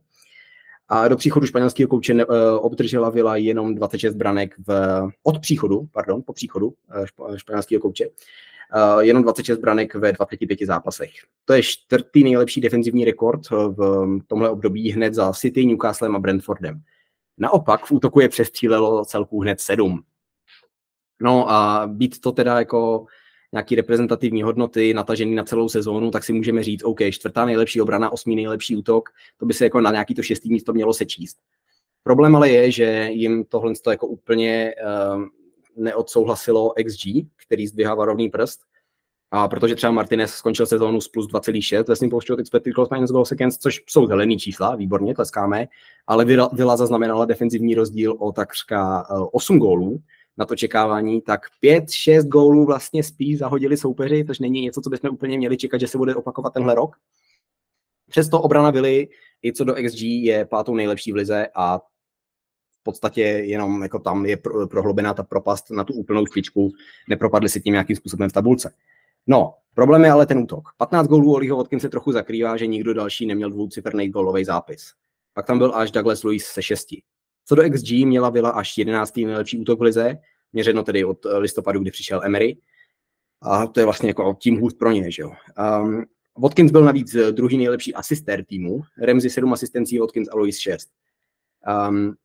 [0.90, 2.22] A do příchodu španělského kouče uh,
[2.62, 6.74] obdržela Vila jenom 26 branek v, od příchodu, pardon, po příchodu
[7.20, 11.12] uh, španělského kouče, uh, jenom 26 branek ve 25 zápasech.
[11.46, 16.82] To je čtvrtý nejlepší defenzivní rekord v tomhle období hned za City, Newcastlem a Brentfordem.
[17.38, 20.04] Naopak v útoku je přestřílelo celku hned sedm.
[21.22, 23.06] No a být to teda jako
[23.52, 28.10] nějaký reprezentativní hodnoty natažený na celou sezónu, tak si můžeme říct, OK, čtvrtá nejlepší obrana,
[28.10, 31.38] osmý nejlepší útok, to by se jako na nějaký to šestý místo mělo sečíst.
[32.04, 34.76] Problém ale je, že jim tohle to jako úplně
[35.16, 35.24] uh,
[35.76, 38.60] neodsouhlasilo XG, který zdvihá varovný prst,
[39.32, 43.12] a protože třeba Martinez skončil sezónu s plus 2,6 ve svým počtu expected goals minus
[43.12, 45.68] goals against, což jsou zelený čísla, výborně, tleskáme,
[46.08, 50.02] ale Vila zaznamenala defenzivní rozdíl o takřka 8 eh, gólů,
[50.38, 55.10] na to čekávání, tak 5-6 gólů vlastně spíš zahodili soupeři, což není něco, co bychom
[55.10, 56.96] úplně měli čekat, že se bude opakovat tenhle rok.
[58.10, 59.08] Přesto obrana Vili
[59.44, 64.26] i co do XG je pátou nejlepší v lize a v podstatě jenom jako tam
[64.26, 64.38] je
[64.70, 66.72] prohloubená ta propast na tu úplnou špičku,
[67.10, 68.74] nepropadli si tím nějakým způsobem v tabulce.
[69.28, 70.70] No, problém je ale ten útok.
[70.78, 74.94] 15 gólů Oliho Watkin se trochu zakrývá, že nikdo další neměl dvouciferný gólový zápis.
[75.34, 77.02] Pak tam byl až Douglas Lewis se šesti.
[77.48, 79.18] Co do XG měla Vila až 11.
[79.18, 80.18] nejlepší útok v lize,
[80.54, 82.58] měřeno tedy od eh, listopadu, kdy přišel Emery.
[83.42, 85.32] A to je vlastně jako tím hůř pro ně, že jo.
[85.82, 86.06] Um,
[86.38, 90.90] Watkins byl navíc eh, druhý nejlepší asistér týmu, Remzi 7 asistencí, Watkins a Lois 6.
[91.90, 92.16] Um,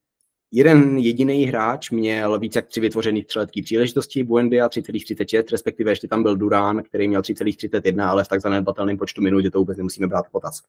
[0.53, 6.23] jeden jediný hráč měl více jak tři vytvořených střelecké příležitosti, Buendia 3,36, respektive ještě tam
[6.23, 10.07] byl Durán, který měl 3,31, ale v tak zanedbatelném počtu minut, že to vůbec nemusíme
[10.07, 10.63] brát potaz.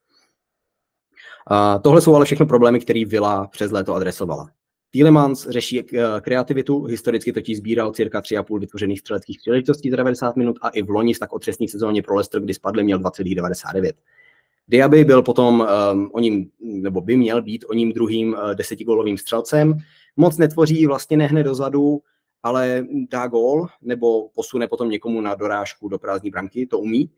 [1.52, 4.50] Uh, tohle jsou ale všechno problémy, které Vila přes léto adresovala.
[4.92, 5.88] Tielemans řeší uh,
[6.22, 10.90] kreativitu, historicky totiž sbíral cirka 3,5 vytvořených střeleckých příležitostí za 90 minut a i v
[10.90, 13.92] loni v tak otřesní sezóně pro Leicester, kdy spadli, měl 2,99.
[14.68, 19.18] Diaby byl potom um, o ním, nebo by měl být o ním druhým uh, desetigolovým
[19.18, 19.78] střelcem.
[20.18, 22.02] Moc netvoří vlastně nehne dozadu,
[22.44, 27.10] ale dá gól nebo posune potom někomu na dorážku do prázdní branky, to umí.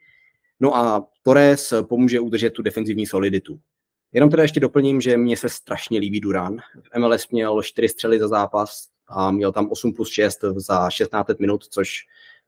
[0.60, 3.60] No a Torres pomůže udržet tu defenzivní soliditu.
[4.14, 6.58] Jenom teda ještě doplním, že mně se strašně líbí Durán.
[6.82, 11.40] V MLS měl 4 střely za zápas a měl tam 8 plus 6 za 16
[11.40, 12.00] minut, což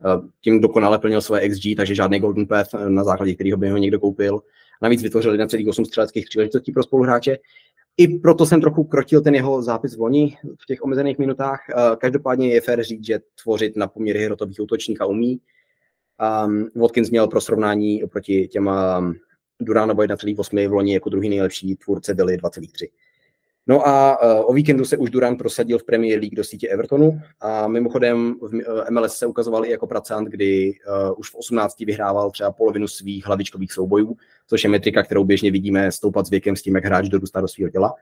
[0.05, 3.69] eh, tím dokonale plnil své XG, takže žádný Golden Path, eh, na základě kterého by
[3.69, 4.41] ho někdo koupil.
[4.81, 7.37] Navíc vytvořil 1,8 střeleckých příležitostí pro spoluhráče.
[7.97, 11.59] I proto jsem trochu krotil ten jeho zápis v loni v těch omezených minutách.
[11.69, 15.39] Eh, každopádně je fér říct, že tvořit na poměry hrotových útočníka umí.
[16.45, 18.69] Um, Watkins měl pro srovnání oproti těm
[19.59, 22.87] Duranovo 1,8 v loni jako druhý nejlepší tvůrce byli 2,3.
[23.69, 27.21] No a uh, o víkendu se už Duran prosadil v Premier League do sítě Evertonu
[27.41, 30.73] a mimochodem v eh, MLS se ukazoval i jako pracant, kdy
[31.09, 34.17] uh, už v 18 vyhrával třeba polovinu svých hlavičkových soubojů,
[34.47, 37.47] což je metrika, kterou běžně vidíme stoupat s věkem s tím, jak hráč dorůstá do
[37.47, 37.93] svého těla.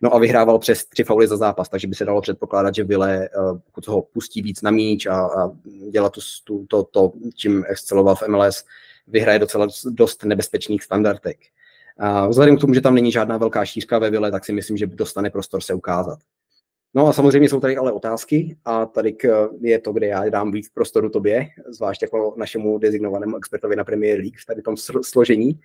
[0.00, 3.28] No a vyhrával přes tři fauly za zápas, takže by se dalo předpokládat, že Vile,
[3.64, 5.50] pokud ho pustí víc na míč a, a
[5.90, 6.12] dělat
[6.44, 8.64] to, to, to, čím exceloval v MLS,
[9.06, 11.38] vyhraje docela dost nebezpečných standardek.
[11.98, 14.76] A vzhledem k tomu, že tam není žádná velká šířka ve vile, tak si myslím,
[14.76, 16.18] že dostane prostor se ukázat.
[16.94, 19.16] No a samozřejmě jsou tady ale otázky a tady
[19.60, 24.18] je to, kde já dám víc prostoru tobě, zvlášť jako našemu dezignovanému expertovi na Premier
[24.18, 25.60] League v tady tom složení.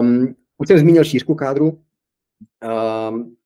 [0.00, 1.78] Um, už jsem zmínil šířku kádru.
[3.10, 3.36] Um,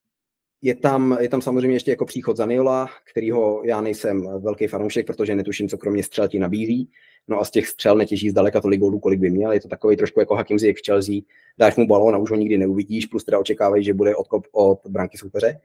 [0.61, 5.35] je tam, je tam samozřejmě ještě jako příchod Zaniola, kterýho já nejsem velký fanoušek, protože
[5.35, 6.89] netuším, co kromě střelky nabízí.
[7.27, 9.51] No a z těch střel netěží zdaleka tolik gólů, kolik by měl.
[9.51, 11.15] Je to takový trošku jako Hakim Ziyech v Chelsea.
[11.57, 14.79] Dáš mu balón a už ho nikdy neuvidíš, plus teda očekávají, že bude odkop od
[14.87, 15.59] branky soupeře.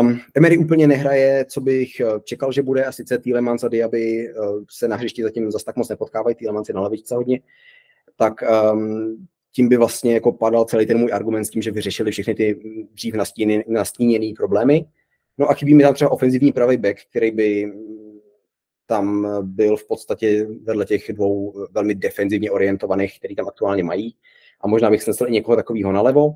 [0.00, 4.34] Um, Emery úplně nehraje, co bych eh, čekal, že bude, a sice Tielemans a Diaby
[4.34, 7.40] uh, se na hřišti zatím zase tak moc nepotkávají, Tielemans je na levičce hodně,
[8.16, 8.34] tak
[8.72, 12.34] um, tím by vlastně jako padal celý ten můj argument s tím, že vyřešili všechny
[12.34, 12.60] ty
[12.94, 13.14] dřív
[13.68, 14.84] nastíněné problémy.
[15.38, 17.72] No a chybí mi tam třeba ofenzivní pravý back, který by
[18.92, 24.16] tam byl v podstatě vedle těch dvou velmi defenzivně orientovaných, který tam aktuálně mají.
[24.60, 26.32] A možná bych snesl i někoho takového nalevo.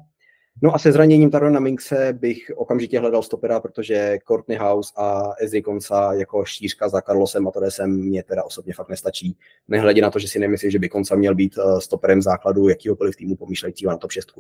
[0.62, 5.62] No a se zraněním Tarona Minkse bych okamžitě hledal stopera, protože Courtney House a Ezri
[5.62, 9.37] Konsa jako šířka za Carlosem a Torresem mě teda osobně fakt nestačí.
[9.69, 13.16] Nehledě na to, že si nemyslím, že by Konsa měl být eh, stoperem základu jakýhokoliv
[13.16, 14.33] týmu pomýšlejícího na top 6.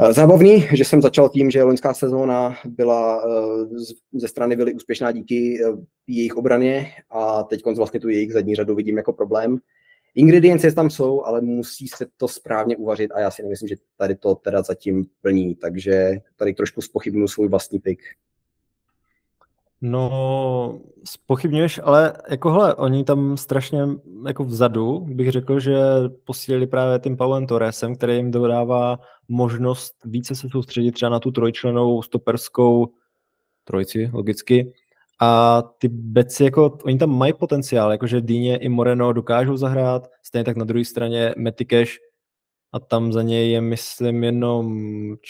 [0.00, 5.12] Eh, zábavný, že jsem začal tím, že loňská sezóna byla eh, ze strany byly úspěšná
[5.12, 5.58] díky
[6.06, 9.58] jejich obraně a teď vlastně tu jejich zadní řadu vidím jako problém.
[10.14, 14.14] ingredience tam jsou, ale musí se to správně uvařit a já si nemyslím, že tady
[14.14, 18.02] to teda zatím plní, takže tady trošku spochybnu svůj vlastní pik.
[19.86, 23.86] No, spochybňuješ, ale jako hele, oni tam strašně
[24.26, 25.76] jako vzadu, bych řekl, že
[26.24, 31.30] posílili právě tím Paulem Torresem, který jim dodává možnost více se soustředit třeba na tu
[31.30, 32.88] trojčlenou stoperskou
[33.64, 34.72] trojici, logicky.
[35.20, 40.44] A ty beci, jako, oni tam mají potenciál, jakože Dýně i Moreno dokážou zahrát, stejně
[40.44, 41.34] tak na druhé straně
[41.70, 41.92] Cash
[42.72, 44.78] a tam za něj je, myslím, jenom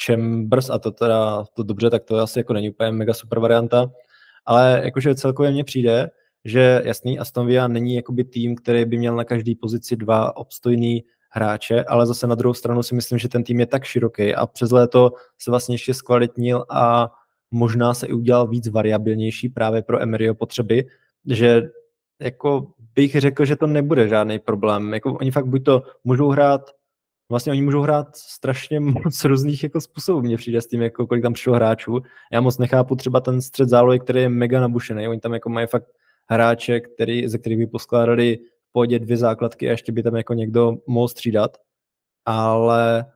[0.07, 3.90] Chambers a to teda, to dobře, tak to asi jako není úplně mega super varianta
[4.46, 6.11] ale jakože celkově mně přijde,
[6.44, 11.04] že jasný, Aston Villa není jakoby tým, který by měl na každý pozici dva obstojný
[11.30, 14.46] hráče, ale zase na druhou stranu si myslím, že ten tým je tak široký a
[14.46, 17.11] přes léto se vlastně ještě zkvalitnil a
[17.50, 20.87] možná se i udělal víc variabilnější právě pro Emeryho potřeby,
[21.26, 21.62] že
[22.20, 24.94] jako bych řekl, že to nebude žádný problém.
[24.94, 26.70] Jako oni fakt buď to můžou hrát
[27.28, 30.22] vlastně oni můžou hrát strašně moc různých jako způsobů.
[30.22, 32.00] Mně přijde s tím, jako kolik tam přišlo hráčů.
[32.32, 35.08] Já moc nechápu třeba ten střed zálohy, který je mega nabušený.
[35.08, 35.88] Oni tam jako mají fakt
[36.30, 40.34] hráče, který, ze kterých by poskládali v pohodě dvě základky a ještě by tam jako
[40.34, 41.56] někdo mohl střídat.
[42.26, 43.06] Ale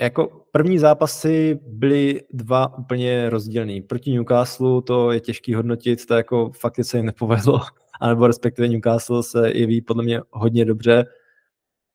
[0.00, 3.82] jako první zápasy byly dva úplně rozdílný.
[3.82, 7.60] Proti Newcastle to je těžký hodnotit, to jako fakt se jim nepovedlo,
[8.00, 11.04] anebo respektive Newcastle se jeví podle mě hodně dobře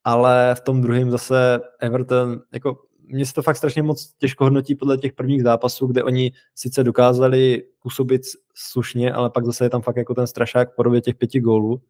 [0.04, 2.78] ale v tom druhém zase Everton, jako
[3.12, 6.84] mně se to fakt strašně moc těžko hodnotí podle těch prvních zápasů, kde oni sice
[6.84, 8.22] dokázali působit
[8.56, 11.82] slušně, ale pak zase je tam fakt jako ten strašák v podobě těch pěti gólů.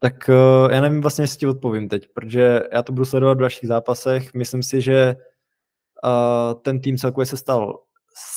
[0.00, 3.40] Tak uh, já nevím vlastně, jestli ti odpovím teď, protože já to budu sledovat v
[3.40, 4.34] dalších zápasech.
[4.34, 5.16] Myslím si, že
[6.04, 7.80] uh, ten tým celkově se stal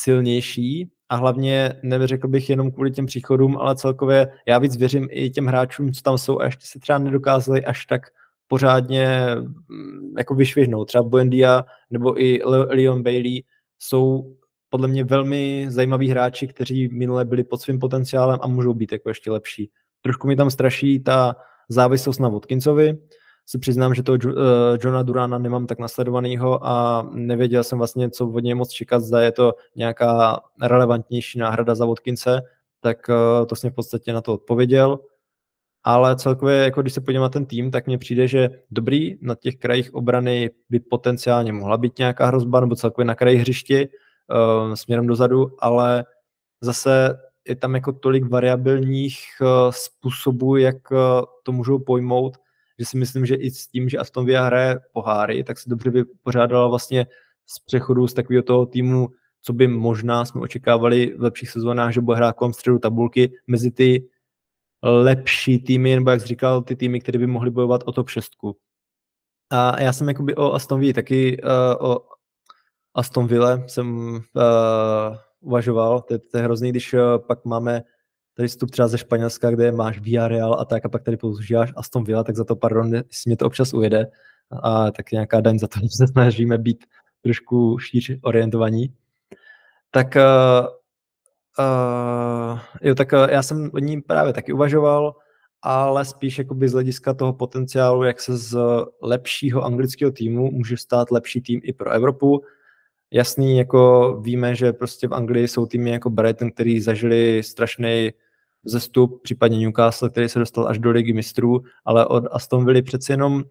[0.03, 5.29] silnější a hlavně nevěřekl bych jenom kvůli těm příchodům, ale celkově já víc věřím i
[5.29, 8.01] těm hráčům, co tam jsou a ještě si třeba nedokázali až tak
[8.47, 9.27] pořádně
[9.69, 10.85] mm, jako vyšvihnout.
[10.87, 13.43] Třeba Buendia nebo i Leon Bailey
[13.79, 14.35] jsou
[14.69, 19.09] podle mě velmi zajímaví hráči, kteří minule byli pod svým potenciálem a můžou být jako
[19.09, 19.71] ještě lepší.
[20.01, 21.35] Trošku mi tam straší ta
[21.69, 22.97] závislost na Watkinsovi.
[23.45, 24.33] Se přiznám, že toho uh,
[24.83, 29.21] Johna Durana nemám tak nasledovanýho a nevěděl jsem vlastně, co od něj moc čekat, zda
[29.21, 32.41] je to nějaká relevantnější náhrada za Watkinse,
[32.81, 34.99] tak uh, to jsem v podstatě na to odpověděl
[35.87, 39.35] ale celkově, jako když se podívám na ten tým, tak mně přijde, že dobrý, na
[39.35, 44.73] těch krajích obrany by potenciálně mohla být nějaká hrozba, nebo celkově na kraji hřišti uh,
[44.73, 46.05] směrem dozadu, ale
[46.61, 50.97] zase je tam jako tolik variabilních uh, způsobů, jak uh,
[51.43, 52.37] to můžou pojmout,
[52.79, 55.89] že si myslím, že i s tím, že Aston Villa hraje poháry, tak se dobře
[55.89, 57.07] vypořádala vlastně
[57.45, 59.09] z přechodu z takového toho týmu,
[59.41, 63.71] co by možná jsme očekávali v lepších sezónách, že bude hrát kolem středu tabulky mezi
[63.71, 64.07] ty
[64.83, 68.31] lepší týmy, nebo jak jsi říkal, ty týmy, které by mohly bojovat o top 6.
[69.49, 71.99] A já jsem jakoby o Aston Villa taky uh, o
[72.95, 74.21] Aston Ville jsem uh,
[75.39, 77.83] uvažoval, to je, to je hrozný, když uh, pak máme
[78.33, 82.03] tady vstup třeba ze Španělska, kde máš Villarreal a tak a pak tady používáš Aston
[82.03, 84.07] Villa, tak za to pardon, jestli mě to občas ujede
[84.63, 86.85] a tak nějaká daň za to, že se snažíme být
[87.21, 88.93] trošku šíř orientovaní.
[89.91, 90.67] Tak uh,
[91.59, 95.15] Uh, jo, tak uh, já jsem o ní právě taky uvažoval,
[95.61, 98.57] ale spíš jakoby z hlediska toho potenciálu, jak se z
[99.01, 102.43] lepšího anglického týmu může stát lepší tým i pro Evropu.
[103.11, 108.11] Jasný, jako víme, že prostě v Anglii jsou týmy jako Brighton, který zažili strašný
[108.65, 113.11] zestup, případně Newcastle, který se dostal až do ligy mistrů, ale od Aston Villa přeci
[113.11, 113.43] jenom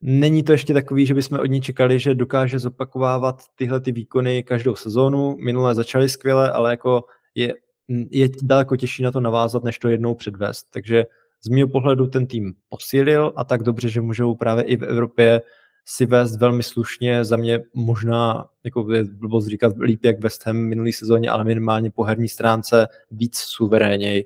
[0.00, 4.42] není to ještě takový, že bychom od ní čekali, že dokáže zopakovávat tyhle ty výkony
[4.42, 5.36] každou sezónu.
[5.38, 7.04] Minule začali skvěle, ale jako
[7.36, 7.54] je,
[8.10, 10.66] je daleko těžší na to navázat, než to jednou předvést.
[10.70, 11.06] Takže
[11.44, 15.42] z mého pohledu ten tým posílil a tak dobře, že můžou právě i v Evropě
[15.88, 20.56] si vést velmi slušně, za mě možná, jako je blbost říkat líp jak West Ham
[20.56, 24.24] minulý sezóně, ale minimálně po herní stránce víc suveréněji.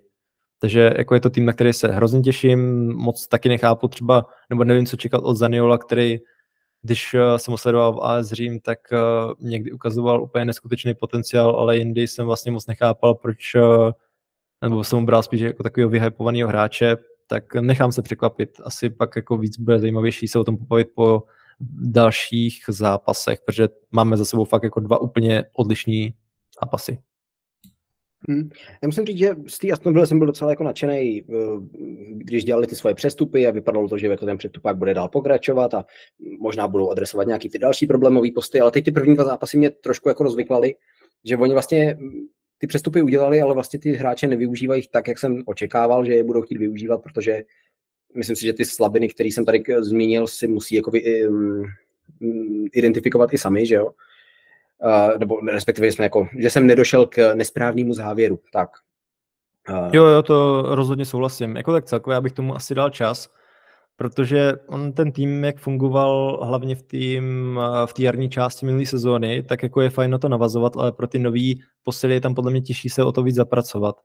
[0.61, 4.65] Takže jako je to tým, na který se hrozně těším, moc taky nechápu třeba, nebo
[4.65, 6.19] nevím, co čekat od Zaniola, který
[6.83, 11.51] když uh, jsem ho sledoval v AS Řím, tak uh, někdy ukazoval úplně neskutečný potenciál,
[11.51, 13.91] ale jindy jsem vlastně moc nechápal, proč, uh,
[14.63, 16.97] nebo jsem ho bral spíš jako takového vyhypovaného hráče,
[17.27, 18.61] tak nechám se překvapit.
[18.65, 21.23] Asi pak jako víc bude zajímavější se o tom popovit po
[21.81, 26.15] dalších zápasech, protože máme za sebou fakt jako dva úplně odlišní
[26.61, 26.99] zápasy.
[28.29, 28.51] Hmm.
[28.83, 31.35] Já musím říct, že z té Aston Villa jsem byl docela jako nadšený, eh,
[32.13, 35.75] když dělali ty svoje přestupy a vypadalo to, že jako ten přestupák bude dál pokračovat
[35.75, 35.85] a
[36.39, 39.71] možná budou adresovat nějaký ty další problémové posty, ale teď ty první dva zápasy mě
[39.71, 40.75] trošku jako rozvyklali,
[41.25, 41.99] že oni vlastně
[42.59, 46.43] ty přestupy udělali, ale vlastně ty hráče nevyužívají tak, jak jsem očekával, že je budou
[46.43, 47.43] chtít využívat, protože
[48.17, 51.65] myslím si, že ty slabiny, které jsem tady zmínil, si musí jakoby, um,
[52.73, 53.91] identifikovat i sami, že jo?
[54.85, 58.41] Uh, nebo respektive jsme jako, že jsem nedošel k nesprávnému závěru.
[58.53, 58.71] Tak.
[59.71, 59.91] Uh.
[59.93, 61.57] Jo, jo, to rozhodně souhlasím.
[61.57, 63.29] Jako tak celkově, abych tomu asi dal čas,
[63.97, 69.43] protože on ten tým, jak fungoval hlavně v tým, v té jarní části minulé sezóny,
[69.43, 72.51] tak jako je fajn na to navazovat, ale pro ty nový posily je tam podle
[72.51, 73.97] mě těžší se o to víc zapracovat.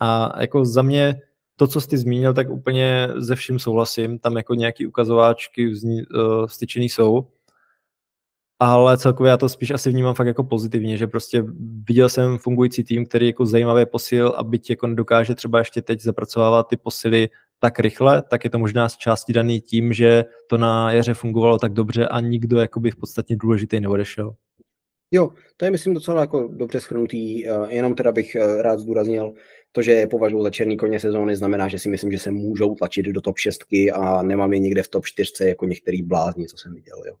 [0.00, 1.20] A jako za mě
[1.56, 4.18] to, co jsi zmínil, tak úplně ze vším souhlasím.
[4.18, 7.26] Tam jako nějaký ukazováčky vzní, uh, styčený jsou.
[8.62, 11.44] Ale celkově já to spíš asi vnímám fakt jako pozitivně, že prostě
[11.88, 16.00] viděl jsem fungující tým, který jako zajímavě posil a byť jako dokáže třeba ještě teď
[16.00, 20.58] zapracovávat ty posily tak rychle, tak je to možná z části daný tím, že to
[20.58, 24.34] na jaře fungovalo tak dobře a nikdo jakoby v podstatě důležitý neodešel.
[25.10, 29.32] Jo, to je myslím docela jako dobře schrnutý, jenom teda bych eh, rád zdůraznil,
[29.72, 32.74] to, že je považuji za černý koně sezóny, znamená, že si myslím, že se můžou
[32.74, 36.56] tlačit do top 6 a nemám je někde v top 4 jako některý blázni, co
[36.56, 37.02] jsem viděl.
[37.06, 37.14] Jo.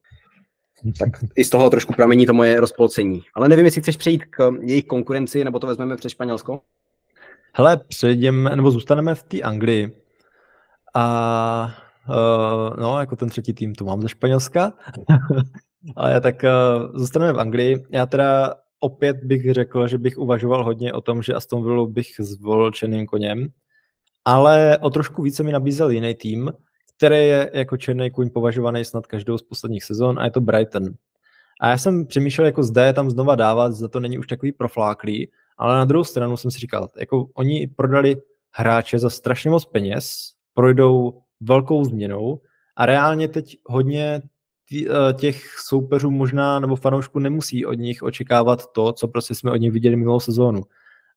[0.98, 3.22] Tak i z toho trošku pramení to moje rozpolcení.
[3.34, 6.60] Ale nevím, jestli chceš přejít k jejich konkurenci, nebo to vezmeme přes Španělsko?
[7.52, 9.96] Hele, přejdeme, nebo zůstaneme v té Anglii.
[10.94, 11.74] A
[12.08, 14.72] uh, no, jako ten třetí tým to mám ze Španělska.
[15.96, 17.84] Ale tak uh, zůstaneme v Anglii.
[17.90, 22.06] Já teda opět bych řekl, že bych uvažoval hodně o tom, že Aston Villa bych
[22.18, 23.48] zvolil černým koněm,
[24.24, 26.52] ale o trošku více mi nabízel jiný tým,
[27.00, 30.84] který je jako černý kůň považovaný snad každou z posledních sezon a je to Brighton.
[31.60, 34.52] A já jsem přemýšlel, jako zde je tam znova dávat, za to není už takový
[34.52, 35.28] profláklý,
[35.58, 38.16] ale na druhou stranu jsem si říkal, jako oni prodali
[38.52, 42.40] hráče za strašně moc peněz, projdou velkou změnou
[42.76, 44.22] a reálně teď hodně
[44.72, 49.56] Eh, těch soupeřů možná nebo fanoušků nemusí od nich očekávat to, co prostě jsme od
[49.56, 50.62] nich viděli minulou sezónu.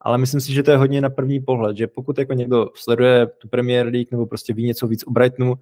[0.01, 3.27] Ale myslím si, že to je hodně na první pohled, že pokud jako někdo sleduje
[3.27, 5.55] tu Premier League nebo prostě ví něco víc o Brightonu,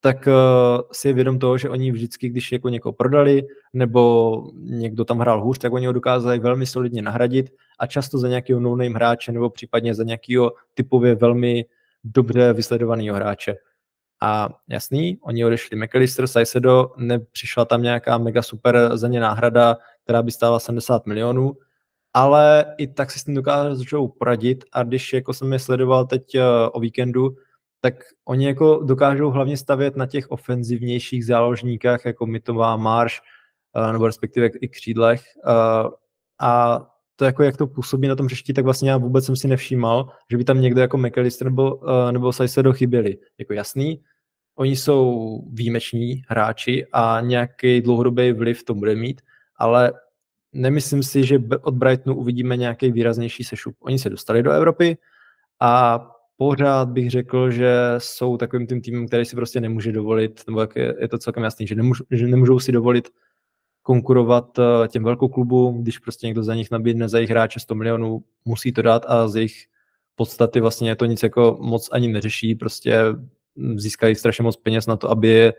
[0.00, 0.32] tak uh,
[0.92, 5.42] si je vědom toho, že oni vždycky, když jako někoho prodali, nebo někdo tam hrál
[5.42, 9.50] hůř, tak oni ho dokázali velmi solidně nahradit a často za nějakého no hráče nebo
[9.50, 11.64] případně za nějakého typově velmi
[12.04, 13.56] dobře vysledovaného hráče.
[14.22, 20.22] A jasný, oni odešli McAllister, Saisedo, nepřišla tam nějaká mega super za ně náhrada, která
[20.22, 21.56] by stála 70 milionů,
[22.14, 26.34] ale i tak si s tím dokážou poradit a když jako jsem je sledoval teď
[26.34, 26.42] uh,
[26.72, 27.36] o víkendu,
[27.80, 33.20] tak oni jako dokážou hlavně stavět na těch ofenzivnějších záložníkách, jako Mitová, Marš,
[33.76, 35.22] uh, nebo respektive i křídlech.
[35.46, 35.90] Uh,
[36.40, 36.80] a
[37.16, 40.08] to jako jak to působí na tom hřišti, tak vlastně já vůbec jsem si nevšímal,
[40.30, 43.18] že by tam někdo jako McAllister nebo, uh, nebo Saisedo chyběli.
[43.38, 44.00] Jako jasný,
[44.60, 49.20] Oni jsou výjimeční hráči a nějaký dlouhodobý vliv to bude mít,
[49.56, 49.92] ale
[50.52, 53.76] nemyslím si, že od Brightonu uvidíme nějaký výraznější sešup.
[53.80, 54.98] Oni se dostali do Evropy
[55.60, 56.00] a
[56.40, 60.76] pořád bych řekl, že jsou takovým tím týmem, který si prostě nemůže dovolit, nebo jak
[60.76, 63.08] je, je to celkem jasný, že, nemůžu, že nemůžou si dovolit
[63.82, 67.74] konkurovat eh, těm velkou klubům, když prostě někdo za nich nabídne za jejich hráče 100
[67.74, 69.54] milionů, musí to dát a z jejich
[70.14, 73.02] podstaty vlastně to nic jako moc ani neřeší, prostě
[73.74, 75.54] získají strašně moc peněz na to, aby je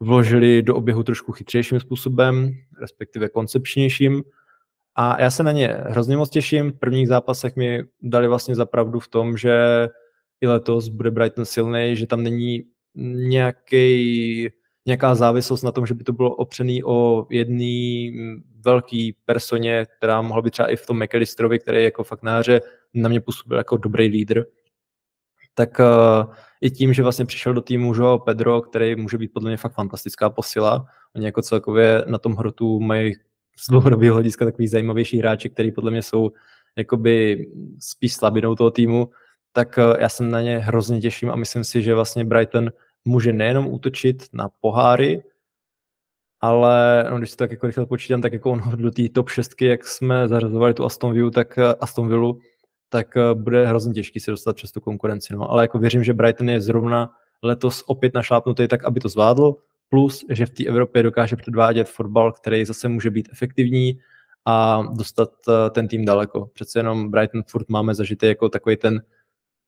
[0.00, 4.22] vložili do oběhu trošku chytřejším způsobem, respektive koncepčnějším.
[4.96, 6.72] A já se na ně hrozně moc těším.
[6.72, 9.88] V prvních zápasech mi dali vlastně za pravdu v tom, že
[10.40, 12.64] i letos bude Brighton silný, že tam není
[13.14, 14.50] nějaký,
[14.86, 18.12] nějaká závislost na tom, že by to bylo opřený o jedný
[18.64, 22.42] velký personě, která mohla být třeba i v tom McAllisterovi, který jako fakt na
[22.94, 24.44] na mě působil jako dobrý lídr
[25.54, 29.50] tak uh, i tím, že vlastně přišel do týmu Joao Pedro, který může být podle
[29.50, 30.86] mě fakt fantastická posila.
[31.16, 33.14] Oni jako celkově na tom hrotu mají
[33.56, 36.32] z dlouhodobého hlediska takový zajímavější hráči, který podle mě jsou
[36.76, 37.46] jakoby
[37.80, 39.10] spíš slabinou toho týmu,
[39.52, 42.70] tak uh, já se na ně hrozně těším a myslím si, že vlastně Brighton
[43.04, 45.22] může nejenom útočit na poháry,
[46.40, 49.62] ale no, když si tak jako rychle počítám, tak jako on do té top 6,
[49.62, 52.34] jak jsme zařazovali tu Aston Villa, tak eh, Aston Villa,
[52.88, 55.34] tak eh, bude hrozně těžký se dostat přes tu konkurenci.
[55.34, 55.50] No.
[55.50, 57.10] Ale jako věřím, že Brighton je zrovna
[57.42, 59.56] letos opět našlápnutý tak, aby to zvládl,
[59.88, 63.98] plus, že v té Evropě dokáže předvádět fotbal, který zase může být efektivní
[64.44, 66.50] a dostat eh, ten tým daleko.
[66.54, 69.02] Přece jenom Brighton furt máme zažitý jako takový ten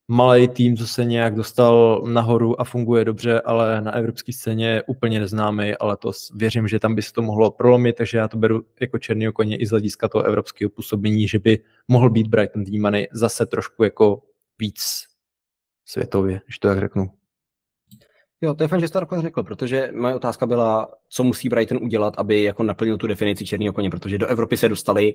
[0.09, 4.83] malý tým, co se nějak dostal nahoru a funguje dobře, ale na evropské scéně je
[4.83, 8.37] úplně neznámý, ale to věřím, že tam by se to mohlo prolomit, takže já to
[8.37, 11.59] beru jako černý koně i z hlediska toho evropského působení, že by
[11.89, 14.23] mohl být Brighton vnímaný zase trošku jako
[14.59, 15.07] víc
[15.85, 17.11] světově, když to tak řeknu.
[18.41, 21.49] Jo, to je fajn, že jsi to takhle řekl, protože moje otázka byla, co musí
[21.49, 25.15] Brighton udělat, aby jako naplnil tu definici černého koně, protože do Evropy se dostali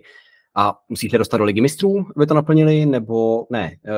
[0.55, 3.71] a musí se dostat do ligy mistrů, aby to naplnili, nebo ne?
[3.85, 3.91] Eh,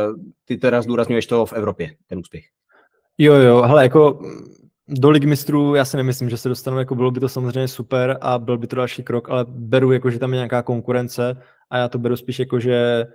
[0.46, 2.44] ty teda zdůrazňuješ to v Evropě, ten úspěch.
[3.18, 4.20] Jo, jo, hele, jako
[4.88, 8.18] do ligy mistrů já si nemyslím, že se dostanu, jako bylo by to samozřejmě super
[8.22, 11.38] a byl by to další krok, ale beru jako, že tam je nějaká konkurence
[11.70, 13.06] a já to beru spíš jako, že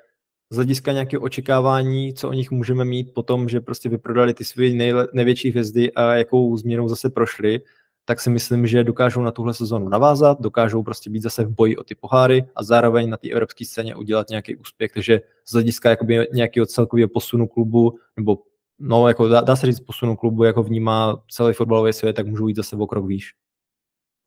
[0.51, 4.45] z hlediska nějakého očekávání, co o nich můžeme mít po tom, že prostě vyprodali ty
[4.45, 4.65] své
[5.13, 7.61] největší hvězdy a jakou změnou zase prošli,
[8.05, 11.77] tak si myslím, že dokážou na tuhle sezonu navázat, dokážou prostě být zase v boji
[11.77, 14.93] o ty poháry a zároveň na té evropské scéně udělat nějaký úspěch.
[14.93, 18.39] Takže z hlediska jakoby nějakého celkového posunu klubu, nebo
[18.79, 22.49] no, jako dá, dá se říct posunu klubu, jako vnímá celý fotbalový svět, tak můžou
[22.49, 23.33] jít zase o krok výš.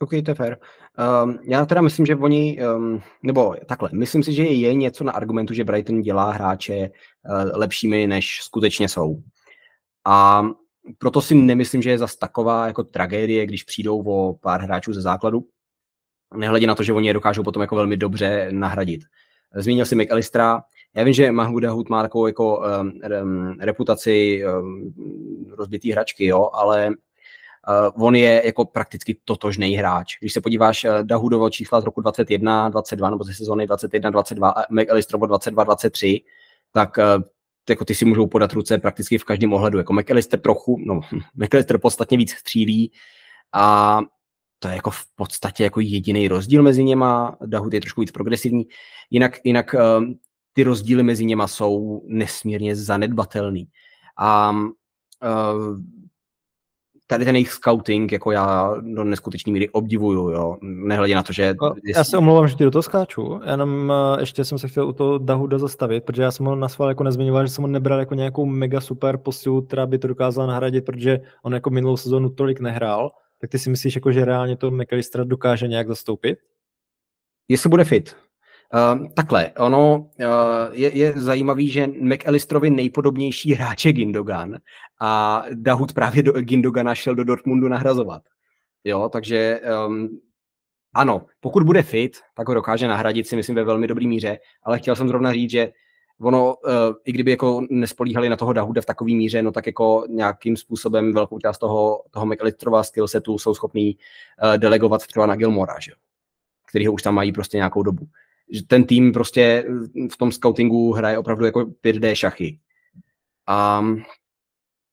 [0.02, 0.58] OK, to je fair.
[1.24, 5.12] Um, já teda myslím, že oni, um, nebo takhle, myslím si, že je něco na
[5.12, 9.18] argumentu, že Brighton dělá hráče uh, lepšími, než skutečně jsou.
[10.06, 10.44] A
[10.98, 15.02] proto si nemyslím, že je zas taková jako tragédie, když přijdou o pár hráčů ze
[15.02, 15.46] základu,
[16.38, 19.02] nehledě na to, že oni je dokážou potom jako velmi dobře nahradit.
[19.56, 20.64] Zmínil si McAllistera,
[20.96, 22.64] já vím, že Mahmoud Dahoud má takovou jako
[23.24, 24.94] um, reputaci um,
[25.58, 26.90] rozbitý hračky, jo, ale
[27.68, 30.18] uh, on je jako prakticky totožný hráč.
[30.20, 34.50] Když se podíváš uh, Dahudovo čísla z roku 21, 22 nebo ze sezóny 21, 22
[34.50, 36.22] a McAllisterovo 22, 23,
[36.74, 37.24] tak uh,
[37.70, 39.78] jako ty si můžou podat ruce prakticky v každém ohledu.
[39.78, 41.02] Jako McAllister trochu, no,
[41.36, 42.92] McAllister podstatně víc střílí
[43.54, 44.00] a
[44.60, 47.38] to je jako v podstatě jako jediný rozdíl mezi něma.
[47.46, 48.68] Dahut je trošku víc progresivní.
[49.10, 50.20] Jinak, jinak um,
[50.54, 53.68] ty rozdíly mezi něma jsou nesmírně zanedbatelný.
[54.18, 55.78] A uh,
[57.12, 61.56] tady ten jejich scouting, jako já do neskutečné míry obdivuju, jo, nehledě na to, že...
[61.96, 64.94] Já se omlouvám, že ti do toho skáču, jenom eh, ještě jsem se chtěl u
[64.94, 68.00] toho Dahuda zastavit, protože já jsem ho na sval jako nezmiňoval, že jsem ho nebral
[68.00, 72.30] jako nějakou mega super posilu, která by to dokázala nahradit, protože on jako minulou sezónu
[72.30, 76.40] tolik nehrál, tak ty si myslíš, jako, že reálně to McAllister dokáže nějak zastoupit?
[77.48, 78.16] Jestli bude fit,
[78.74, 80.06] Uh, takhle, ono uh,
[80.72, 84.58] je, je zajímavý, že McAllisterovi nejpodobnější hráč je Gindogan
[85.02, 88.22] a Dahut právě do Gindogana šel do Dortmundu nahrazovat.
[88.84, 90.20] Jo, takže um,
[90.94, 94.80] ano, pokud bude fit, tak ho dokáže nahradit si myslím ve velmi dobrý míře, ale
[94.80, 95.72] chtěl jsem zrovna říct, že
[96.22, 96.72] ono, uh,
[97.06, 101.14] i kdyby jako nespolíhali na toho Dahuda v takové míře, no tak jako nějakým způsobem
[101.14, 103.98] velkou část toho, toho McAllisterova skillsetu jsou schopní
[104.44, 105.92] uh, delegovat třeba na Gilmora, že?
[106.70, 108.08] který ho už tam mají prostě nějakou dobu
[108.52, 109.66] že ten tým prostě
[110.12, 112.60] v tom scoutingu hraje opravdu jako 5D šachy.
[113.48, 113.86] A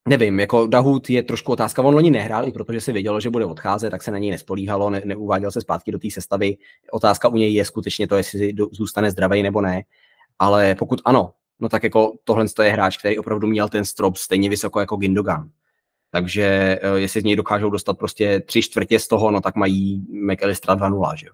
[0.09, 3.45] nevím, jako Dahut je trošku otázka, on loni nehrál, i protože se vědělo, že bude
[3.45, 6.57] odcházet, tak se na něj nespolíhalo, ne, neuváděl se zpátky do té sestavy.
[6.93, 9.83] Otázka u něj je skutečně to, jestli zůstane zdravý nebo ne.
[10.39, 14.51] Ale pokud ano, no tak jako tohle je hráč, který opravdu měl ten strop stejně
[14.51, 15.51] vysoko jako Gindogan.
[16.11, 16.45] Takže
[16.83, 20.77] eh, jestli z něj dokážou dostat prostě tři čtvrtě z toho, no tak mají McAllistera
[20.77, 21.33] 2-0, že jo.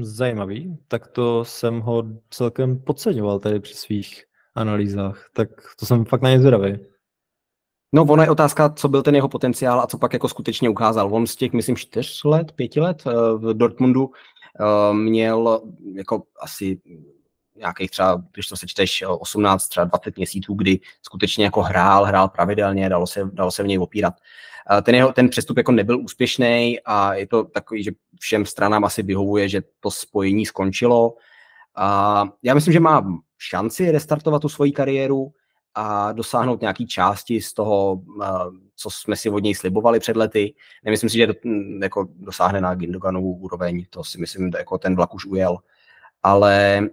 [0.00, 4.24] Zajímavý, tak to jsem ho celkem podceňoval tady při svých
[4.54, 6.78] analýzách, tak to jsem fakt na ně zvědavý.
[7.94, 11.14] No, ona je otázka, co byl ten jeho potenciál a co pak jako skutečně ukázal.
[11.14, 14.10] On z těch, myslím, čtyř let, pěti let eh, v Dortmundu
[14.60, 15.62] eh, měl
[15.94, 16.80] jako asi
[17.56, 22.88] nějakých třeba, když to sečteš, 18, třeba 20 měsíců, kdy skutečně jako hrál, hrál pravidelně,
[22.88, 24.14] dalo se, dalo se v něj opírat.
[24.82, 27.90] Ten, jeho, ten přestup jako nebyl úspěšný a je to takový, že
[28.22, 31.14] všem stranám asi vyhovuje, že to spojení skončilo.
[31.76, 33.04] A já myslím, že má
[33.38, 35.32] šanci restartovat tu svoji kariéru
[35.74, 38.02] a dosáhnout nějaký části z toho,
[38.76, 40.54] co jsme si od něj slibovali před lety.
[40.84, 41.34] Nemyslím si, že do,
[41.82, 45.58] jako dosáhne na Gindoganovu úroveň, to si myslím, že jako ten vlak už ujel.
[46.22, 46.88] Ale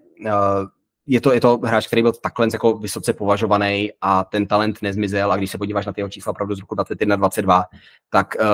[1.06, 5.32] je to, je to hráč, který byl takhle jako vysoce považovaný a ten talent nezmizel
[5.32, 7.64] a když se podíváš na ty jeho čísla opravdu z roku 2021-2022,
[8.10, 8.46] tak uh,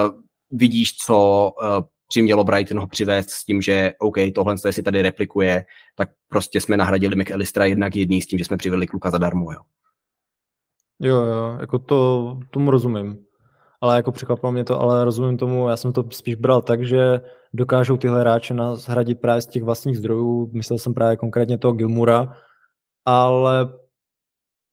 [0.52, 5.66] vidíš, co uh, přimělo Brighton ho přivést s tím, že OK, tohle si tady replikuje,
[5.96, 9.52] tak prostě jsme nahradili McAllistera jednak jedný s tím, že jsme přivedli kluka zadarmo.
[9.52, 9.60] Jo.
[11.00, 13.26] Jo, jo, jako to, tomu rozumím.
[13.82, 17.22] Ale jako překvapilo mě to, ale rozumím tomu, já jsem to spíš bral tak, že
[17.54, 20.50] dokážou tyhle hráče nahradit právě z těch vlastních zdrojů.
[20.54, 22.38] Myslel jsem právě konkrétně toho Gilmura,
[23.06, 23.70] ale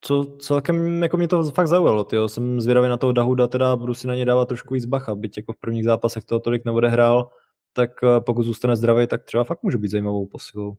[0.03, 2.29] co celkem jako mě to fakt zaujalo, tyjo.
[2.29, 5.37] jsem zvědavý na toho Dahuda, teda budu si na ně dávat trošku víc bacha, byť
[5.37, 7.29] jako v prvních zápasech toho tolik neodehrál,
[7.73, 10.75] tak eh, pokud zůstane zdravý, tak třeba fakt může být zajímavou posilou.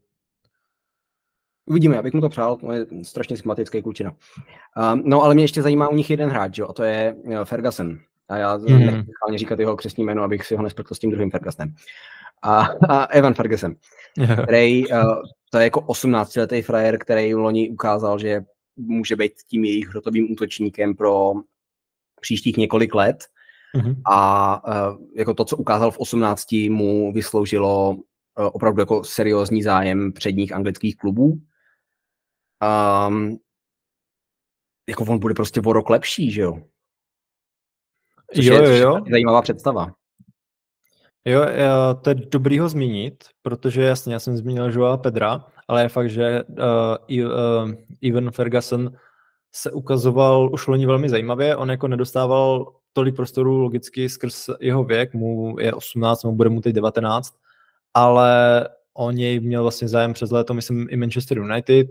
[1.66, 4.10] Uvidíme, abych mu to přál, to je strašně sympatický klučina.
[4.92, 7.44] Um, no ale mě ještě zajímá u nich jeden hráč, jo, a to je uh,
[7.44, 7.98] Ferguson.
[8.28, 8.78] A já mm.
[8.78, 11.74] nechci říkat jeho křesní jméno, abych si ho nespletl s tím druhým Fergusonem.
[12.42, 13.74] A, a Evan Ferguson,
[14.42, 15.14] který uh,
[15.50, 18.44] to je jako 18-letý frajer, který v loni ukázal, že
[18.76, 21.32] může být tím jejich hrotovým útočníkem pro
[22.20, 23.24] příštích několik let.
[23.74, 24.02] Mm-hmm.
[24.12, 28.00] A uh, jako to, co ukázal v 18, mu vysloužilo uh,
[28.36, 31.40] opravdu jako seriózní zájem předních anglických klubů.
[33.08, 33.38] Um,
[34.88, 36.62] jako on bude prostě o rok lepší, že jo?
[38.34, 39.04] Což jo, je, jo, jo.
[39.10, 39.94] zajímavá představa.
[41.24, 41.40] Jo,
[42.02, 46.10] to je dobrý ho zmínit, protože jasně, já jsem zmínil Joa Pedra, ale je fakt,
[46.10, 48.92] že uh, uh, Ivan Ferguson
[49.52, 55.14] se ukazoval už loni velmi zajímavě, on jako nedostával tolik prostoru logicky skrz jeho věk,
[55.14, 57.34] mu je 18, mu bude mu teď 19,
[57.94, 61.88] ale o něj měl vlastně zájem přes léto, myslím, i Manchester United,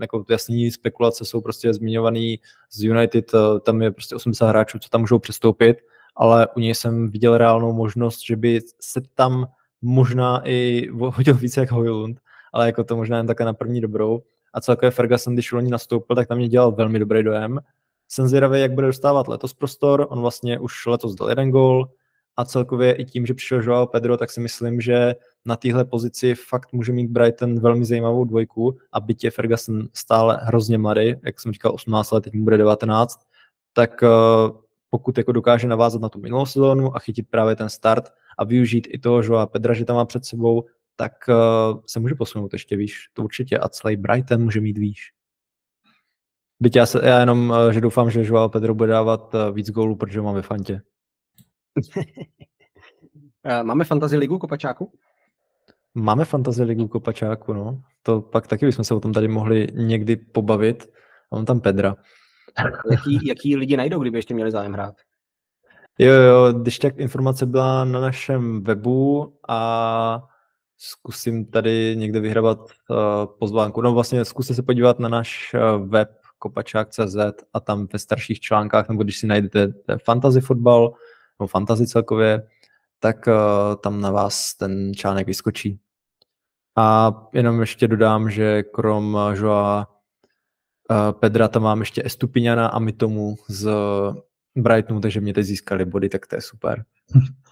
[0.00, 2.40] jako jasný spekulace jsou prostě zmiňovaný
[2.70, 5.78] z United, tam je prostě 80 hráčů, co tam můžou přestoupit,
[6.16, 9.46] ale u něj jsem viděl reálnou možnost, že by se tam
[9.82, 12.20] možná i hodil více jak Hojlund,
[12.52, 14.22] ale jako to možná jen také na první dobrou.
[14.54, 17.60] A celkově Ferguson, když loni nastoupil, tak tam mě dělal velmi dobrý dojem.
[18.08, 20.06] Jsem zvědavý, jak bude dostávat letos prostor.
[20.10, 21.88] On vlastně už letos dal jeden gol
[22.38, 26.34] a celkově i tím, že přišel Joao Pedro, tak si myslím, že na téhle pozici
[26.34, 31.40] fakt může mít Brighton velmi zajímavou dvojku a byť je Ferguson stále hrozně mladý, jak
[31.40, 33.20] jsem říkal 18 let, teď mu bude 19,
[33.72, 34.08] tak eh,
[34.90, 38.88] pokud jako dokáže navázat na tu minulou sezónu a chytit právě ten start a využít
[38.90, 40.64] i toho Joa Pedra, že tam má před sebou,
[41.00, 43.08] tak uh, se může posunout ještě výš.
[43.12, 43.58] To určitě.
[43.58, 45.12] A celý Brighton může mít výš.
[46.60, 49.70] Byť já, se, já jenom, uh, že doufám, že Joao Pedro bude dávat uh, víc
[49.70, 50.80] gólů, protože mám ve fantě.
[53.62, 54.92] Máme fantasy ligu kopačáku?
[55.94, 57.82] Máme fantasy ligu kopačáku, no.
[58.02, 60.86] To pak taky bychom se o tom tady mohli někdy pobavit.
[61.30, 61.96] Mám tam Pedra.
[62.90, 64.94] jaký, jaký lidi najdou, kdyby ještě měli zájem hrát?
[65.98, 70.28] Jo, jo, když tak informace byla na našem webu a
[70.78, 72.96] zkusím tady někde vyhrabat uh,
[73.38, 73.80] pozvánku.
[73.80, 76.08] No vlastně zkuste se podívat na náš uh, web
[76.38, 77.16] kopačák.cz
[77.52, 79.72] a tam ve starších článkách, nebo když si najdete
[80.04, 80.92] fantasy fotbal,
[81.38, 82.46] nebo fantasy celkově,
[82.98, 83.34] tak uh,
[83.82, 85.80] tam na vás ten článek vyskočí.
[86.76, 89.88] A jenom ještě dodám, že krom Joa
[90.90, 93.70] uh, Pedra tam mám ještě Estupiňana a my tomu z
[94.56, 96.84] Brightonu, takže mě teď získali body, tak to je super.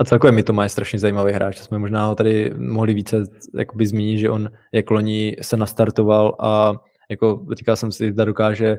[0.00, 1.58] A celkově mi to má strašně zajímavý hráč.
[1.58, 3.24] Jsme možná ho tady mohli více
[3.54, 6.72] jakoby zmínit, že on jak loni se nastartoval a
[7.10, 8.78] jako říkal jsem si, zda dokáže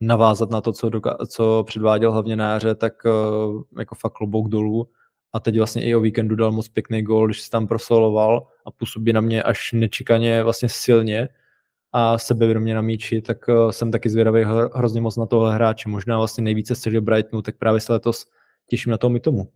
[0.00, 4.48] navázat na to, co, doka- co předváděl hlavně na jaře, tak uh, jako fakt klobouk
[4.48, 4.88] dolů.
[5.32, 8.70] A teď vlastně i o víkendu dal moc pěkný gol, když se tam prosoloval a
[8.70, 11.28] působí na mě až nečekaně vlastně silně
[11.92, 14.44] a sebevědomě na míči, tak uh, jsem taky zvědavý
[14.74, 15.88] hrozně moc na tohle hráče.
[15.88, 18.26] Možná vlastně nejvíce středil Brightonu, tak právě se letos
[18.68, 19.48] těším na tom i tomu.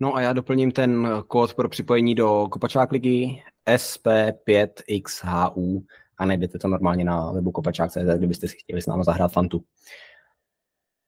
[0.00, 5.82] No a já doplním ten kód pro připojení do Kopačák ligy SP5XHU
[6.18, 9.64] a najdete to normálně na webu kopačák.cz, kdybyste si chtěli s námi zahrát fantu.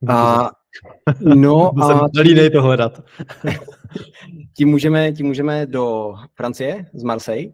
[0.09, 0.51] A,
[1.21, 3.03] no a tím, to hledat.
[4.57, 7.53] tím, můžeme, tím můžeme do Francie z Marseille,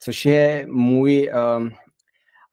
[0.00, 1.70] což je můj um,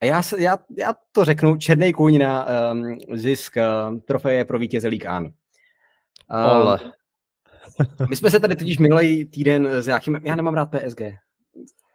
[0.02, 3.54] a já, se, já, já to řeknu, černý kůň na um, zisk
[3.89, 5.26] um, trofeje pro vítěze League An.
[5.26, 5.32] Um,
[8.10, 11.02] my jsme se tady totiž minulý týden s nějakým, já nemám rád PSG.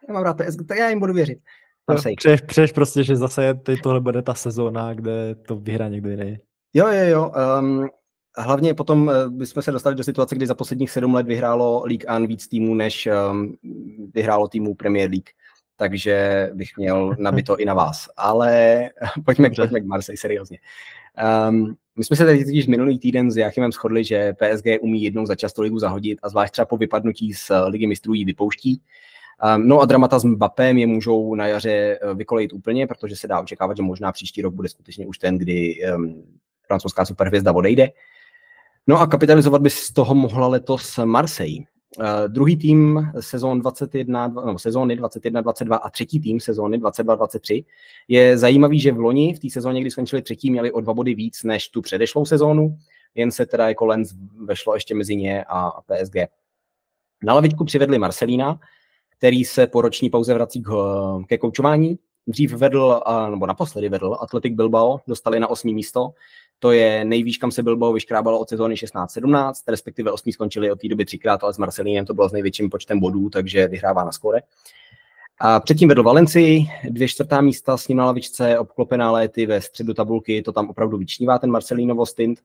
[0.07, 1.39] Já mám rád PSG, tak já jim budu věřit.
[2.15, 6.37] Přeješ, přeješ prostě, že zase teď tohle bude ta sezóna, kde to vyhraje někdo jiný.
[6.73, 7.31] Jo, jo, jo.
[7.59, 7.87] Um,
[8.37, 12.05] hlavně potom uh, bychom se dostali do situace, kdy za posledních sedm let vyhrálo League
[12.07, 13.55] An víc týmů, než um,
[14.13, 15.29] vyhrálo týmů Premier League.
[15.77, 18.09] Takže bych měl nabito i na vás.
[18.17, 18.81] Ale
[19.25, 20.57] pojďme, pojďme k Marseille, seriózně.
[21.49, 25.25] Um, my jsme se tady totiž minulý týden s Jachimem shodli, že PSG umí jednou
[25.25, 28.81] za často ligu zahodit a zvlášť třeba po vypadnutí z ligy mistrů ji vypouští.
[29.55, 33.27] Um, no a dramata s Mbappém je můžou na jaře eh, vykolejit úplně, protože se
[33.27, 36.23] dá očekávat, že možná příští rok bude skutečně už ten, kdy um,
[36.67, 37.89] francouzská superhvězda odejde.
[38.87, 41.65] No a kapitalizovat by z toho mohla letos Marseille.
[41.99, 47.65] Uh, druhý tým sezón 21, no, sezóny 21-22 a třetí tým sezóny 22-23
[48.07, 51.15] je zajímavý, že v loni v té sezóně, kdy skončili třetí, měli o dva body
[51.15, 52.77] víc než tu předešlou sezónu,
[53.15, 54.13] jen se teda jako Lens
[54.45, 56.15] vešlo ještě mezi ně a PSG.
[57.23, 58.59] Na lavičku přivedli Marcelína,
[59.17, 60.71] který se po roční pauze vrací k,
[61.27, 61.99] ke koučování.
[62.27, 66.13] Dřív vedl, nebo naposledy vedl Atletik Bilbao, dostali na osmý místo.
[66.59, 70.87] To je nejvýš, kam se Bilbao vyškrábalo od sezóny 16-17, respektive osmý skončili od té
[70.87, 74.39] doby třikrát, ale s Marcelínem to bylo s největším počtem bodů, takže vyhrává na skore.
[75.39, 79.93] A předtím vedl Valencii, dvě čtvrtá místa s ním na lavičce, obklopená léty ve středu
[79.93, 82.39] tabulky, to tam opravdu vyčnívá ten Marcelínovo stint.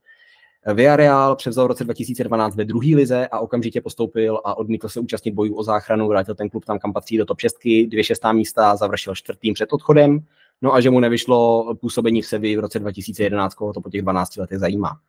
[0.75, 5.35] Villarreal převzal v roce 2012 ve druhé lize a okamžitě postoupil a odmítl se účastnit
[5.35, 7.57] bojů o záchranu, vrátil ten klub tam, kam patří do top 6,
[7.87, 10.21] dvě šestá místa, završil čtvrtým před odchodem,
[10.63, 14.03] no a že mu nevyšlo působení v Sevi v roce 2011, koho to po těch
[14.03, 15.01] 12 letech zajímá.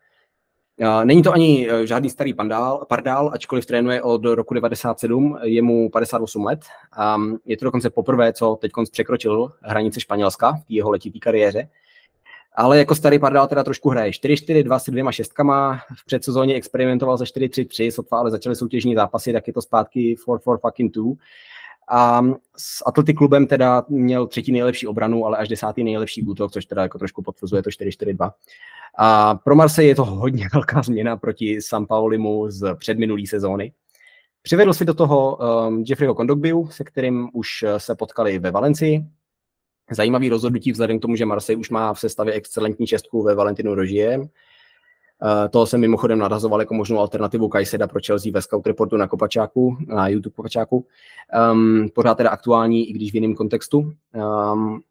[1.03, 5.89] Není to ani e, žádný starý pandál, pardál, ačkoliv trénuje od roku 97, je mu
[5.89, 6.59] 58 let.
[7.45, 11.69] Je to dokonce poprvé, co teď překročil hranice Španělska v jeho letitý kariéře.
[12.55, 17.25] ale jako starý pardál teda trošku hraje 4-4-2 s dvěma šestkama, v předsezóně experimentoval za
[17.25, 21.13] 4-3-3, sotva ale začaly soutěžní zápasy, tak je to zpátky 4-4 fucking 2.
[21.91, 22.21] A
[22.57, 26.81] s Atlety klubem teda měl třetí nejlepší obranu, ale až desátý nejlepší útok, což teda
[26.81, 28.31] jako trošku potvrzuje to 4-4-2.
[28.97, 33.73] A pro Marseille je to hodně velká změna proti San Paulimu z předminulý sezóny.
[34.41, 39.05] Přivedl si do toho um, Jeffreyho Kondogbiu, se kterým už se potkali ve Valencii,
[39.91, 43.75] Zajímavý rozhodnutí vzhledem k tomu, že Marseille už má v sestavě excelentní čestku ve Valentinu
[43.75, 44.19] Rožie.
[45.21, 49.07] Uh, toho jsem mimochodem nadazoval jako možnou alternativu Kajseda pro Chelsea ve Scout Reportu na
[49.07, 50.85] Kopačáku, na YouTube Kopačáku.
[51.51, 53.91] Um, pořád teda aktuální, i když v jiném kontextu.
[54.53, 54.81] Um,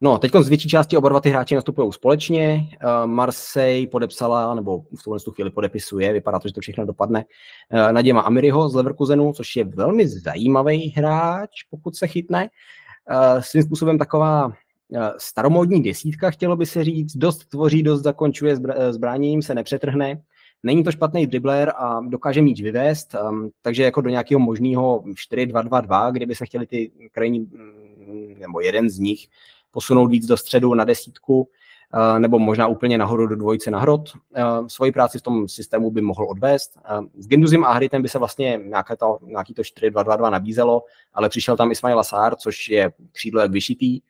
[0.00, 2.68] No, teď z větší části oba dva ty hráči nastupují společně.
[2.84, 7.24] Uh, Marseille podepsala, nebo v tuhle chvíli podepisuje, vypadá to, že to všechno dopadne,
[7.72, 12.48] uh, Naděma Amiriho z Leverkusenu, což je velmi zajímavý hráč, pokud se chytne.
[13.10, 14.52] Eh, svým způsobem taková eh,
[15.18, 20.22] staromódní desítka, chtělo by se říct, dost tvoří, dost zakončuje eh, zbráněním, se nepřetrhne.
[20.62, 26.12] Není to špatný dribler a dokáže míč vyvést, um, takže jako do nějakého možného 4-2-2-2,
[26.12, 29.28] kdyby se chtěli ty krajní, mm, nebo jeden z nich,
[29.70, 31.48] posunout víc do středu na desítku,
[32.18, 34.12] nebo možná úplně nahoru do dvojice na hrot.
[34.66, 36.78] Svoji práci v tom systému by mohl odvést.
[37.18, 40.82] S Genduzim a Hritem by se vlastně nějaké to, nějaký to 4-2-2-2 nabízelo,
[41.14, 44.00] ale přišel tam Ismail Asár, což je křídlo jak vyšitý.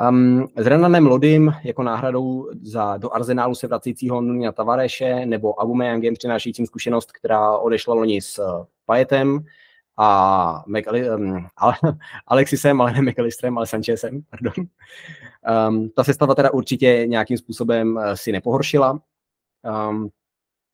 [0.00, 6.14] Um, s Renanem Lodym jako náhradou za, do arzenálu se vracejícího Nunia Tavareše nebo Abumeyangem
[6.14, 9.44] přinášejícím zkušenost, která odešla loni s uh, Pajetem
[9.98, 11.74] a McAli- um, ale,
[12.26, 14.66] Alexisem, ale ne McAllisterem, ale Sanchezem, pardon.
[15.68, 19.00] Um, ta sestava teda určitě nějakým způsobem uh, si nepohoršila.
[19.90, 20.08] Um,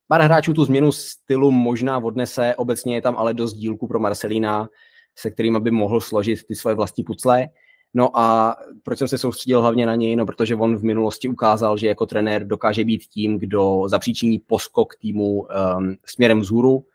[0.07, 4.69] pár hráčů tu změnu stylu možná odnese, obecně je tam ale dost dílku pro Marcelína,
[5.15, 7.47] se kterým by mohl složit ty svoje vlastní pucle.
[7.93, 10.15] No a proč jsem se soustředil hlavně na něj?
[10.15, 14.95] No protože on v minulosti ukázal, že jako trenér dokáže být tím, kdo zapříčiní poskok
[14.95, 16.85] týmu um, směrem vzhůru.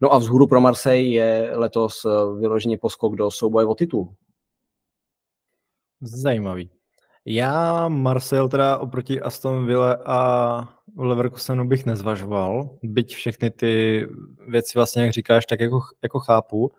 [0.00, 4.14] No a vzhůru pro Marseille je letos uh, vyloženě poskok do souboje o titul.
[6.00, 6.70] Zajímavý.
[7.24, 14.06] Já Marcel teda oproti Aston Ville a Leverkusenu bych nezvažoval, byť všechny ty
[14.48, 16.72] věci vlastně, jak říkáš, tak jako, jako chápu.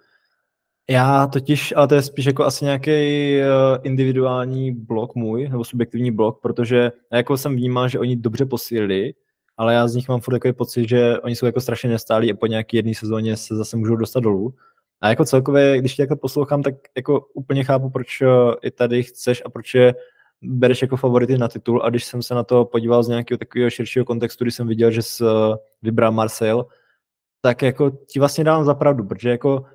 [0.90, 3.46] Já totiž, ale to je spíš jako asi nějaký eh,
[3.84, 9.14] individuální blok můj, nebo subjektivní blok, protože jako jsem vnímal, že oni dobře posílili,
[9.58, 12.36] ale já z nich mám furt takový pocit, že oni jsou jako strašně nestálí a
[12.36, 14.54] po nějaký jedné sezóně se zase můžou dostat dolů.
[15.02, 18.28] A jako celkově, když tě jako poslouchám, tak jako úplně chápu, proč eh,
[18.62, 19.96] i tady chceš a proč je
[20.42, 23.70] bereš jako favority na titul a když jsem se na to podíval z nějakého takového
[23.70, 26.66] širšího kontextu, když jsem viděl, že jsi eh, vybral Marcel,
[27.42, 29.66] tak jako ti vlastně dávám za pravdu, protože jako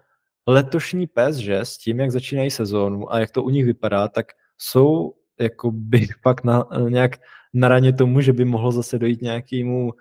[0.49, 1.59] letošní pes, že?
[1.59, 4.27] S tím, jak začínají sezónu a jak to u nich vypadá, tak
[4.59, 7.17] jsou jako by pak na, nějak
[7.55, 9.93] na raně tomu, že by mohlo zase dojít nějakému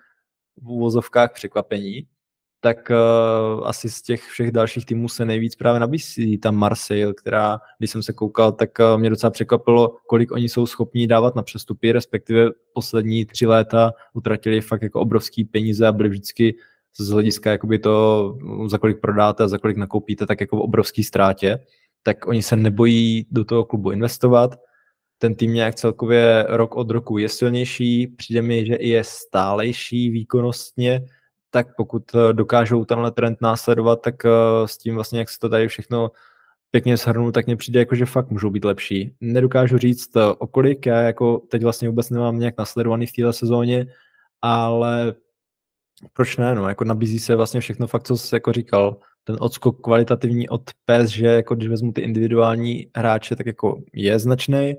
[0.62, 2.06] v úvozovkách překvapení.
[2.60, 7.60] Tak uh, asi z těch všech dalších týmů se nejvíc právě nabízí tam Marseille, která,
[7.78, 11.42] když jsem se koukal, tak uh, mě docela překvapilo, kolik oni jsou schopní dávat na
[11.42, 16.54] přestupy, respektive poslední tři léta utratili fakt jako obrovský peníze a byli vždycky
[17.00, 18.34] z hlediska jakoby to,
[18.66, 21.58] za kolik prodáte a za kolik nakoupíte, tak jako v obrovský ztrátě,
[22.02, 24.56] tak oni se nebojí do toho klubu investovat,
[25.18, 30.10] ten tým nějak celkově rok od roku je silnější, přijde mi, že i je stálejší
[30.10, 31.06] výkonnostně,
[31.50, 34.30] tak pokud eh, dokážou tenhle trend následovat, tak eh,
[34.66, 36.10] s tím vlastně, jak se to tady všechno
[36.70, 39.14] pěkně shrnu, tak mně přijde jako, že fakt můžou být lepší.
[39.20, 43.32] Nedokážu říct eh, o kolik, já jako teď vlastně vůbec nemám nějak nasledovaný v této
[43.32, 43.86] sezóně,
[44.42, 45.14] ale
[46.12, 49.80] proč ne, no, jako nabízí se vlastně všechno fakt, co jsi jako říkal, ten odskok
[49.80, 50.62] kvalitativní od
[51.06, 54.74] že jako když vezmu ty individuální hráče, tak jako je značný,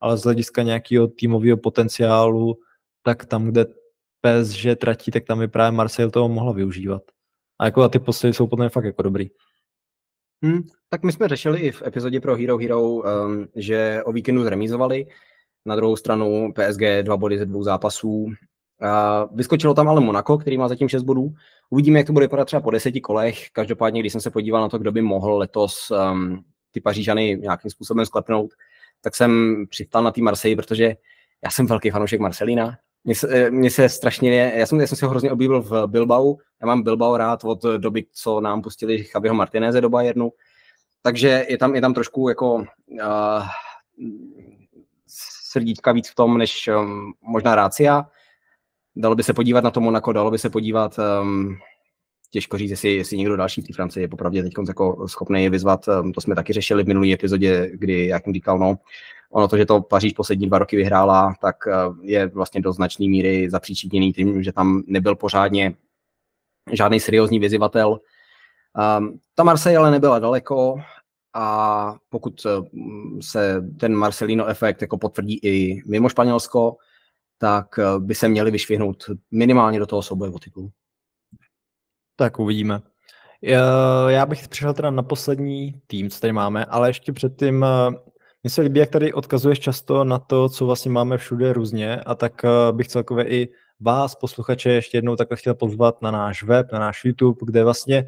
[0.00, 2.58] ale z hlediska nějakého týmového potenciálu,
[3.02, 3.66] tak tam, kde
[4.42, 7.02] že tratí, tak tam by právě Marseille toho mohla využívat.
[7.58, 9.30] A jako a ty posily jsou potom fakt jako dobrý.
[10.44, 13.02] Hmm, tak my jsme řešili i v epizodě pro Hero Hero, um,
[13.56, 15.06] že o víkendu zremizovali.
[15.66, 18.26] Na druhou stranu PSG dva body ze dvou zápasů.
[19.32, 21.34] Vyskočilo tam ale Monaco, který má zatím 6 bodů.
[21.70, 23.50] Uvidíme, jak to bude vypadat třeba po deseti kolech.
[23.50, 27.70] Každopádně, když jsem se podíval na to, kdo by mohl letos um, ty Pařížany nějakým
[27.70, 28.50] způsobem sklepnout,
[29.00, 30.96] tak jsem přistal na tý Marseille, protože
[31.44, 32.78] já jsem velký fanoušek Marcelina.
[33.04, 35.86] Mně se, eh, mně se strašně, já jsem, já jsem si ho hrozně oblíbil v
[35.86, 40.32] Bilbao, já mám Bilbao rád od doby, co nám pustili Chabiho Martineze do Bayernu,
[41.02, 43.46] takže je tam, je tam trošku jako uh,
[45.54, 48.06] srdíčka víc v tom, než um, možná Rácia.
[48.96, 51.56] Dalo by se podívat na to Monaco, dalo by se podívat, um,
[52.30, 55.50] těžko říct, jestli, jestli někdo další v té Francii je popravdě teď jako schopný je
[55.50, 55.88] vyzvat.
[55.88, 58.78] Um, to jsme taky řešili v minulý epizodě, kdy, jak jsem říkal, no,
[59.30, 61.56] ono to, že to Paříž poslední dva roky vyhrála, tak
[62.02, 65.74] je vlastně do značné míry zapříčiněný tím, že tam nebyl pořádně
[66.72, 68.00] žádný seriózní vyzývatel.
[68.98, 70.76] Um, ta Marseille ale nebyla daleko
[71.34, 72.40] a pokud
[73.20, 76.76] se ten Marcelino efekt jako potvrdí i mimo Španělsko,
[77.44, 77.66] tak
[77.98, 80.70] by se měli vyšvihnout minimálně do toho souboje o titul.
[82.16, 82.80] Tak uvidíme.
[84.08, 87.90] Já bych přišel teda na poslední tým, co tady máme, ale ještě předtím eh,
[88.42, 92.14] mně se líbí, jak tady odkazuješ často na to, co vlastně máme všude různě a
[92.14, 93.48] tak eh, bych celkově i
[93.80, 98.06] vás, posluchače, ještě jednou takhle chtěl pozvat na náš web, na náš YouTube, kde vlastně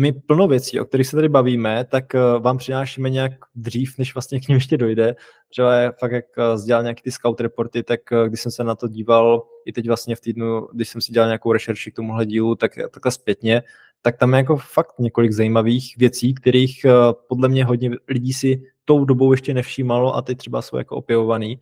[0.00, 4.14] my plno věcí, o kterých se tady bavíme, tak eh, vám přinášíme nějak dřív, než
[4.14, 5.16] vlastně k ním ještě dojde.
[5.48, 6.24] Třeba je fakt, jak
[6.54, 10.16] sdělal nějaký ty scout reporty, tak když jsem se na to díval i teď vlastně
[10.16, 13.62] v týdnu, když jsem si dělal nějakou rešerši k tomuhle dílu, tak takhle zpětně,
[14.02, 16.90] tak tam je jako fakt několik zajímavých věcí, kterých eh,
[17.28, 21.60] podle mě hodně lidí si tou dobou ještě nevšímalo a teď třeba jsou jako opěvovaný.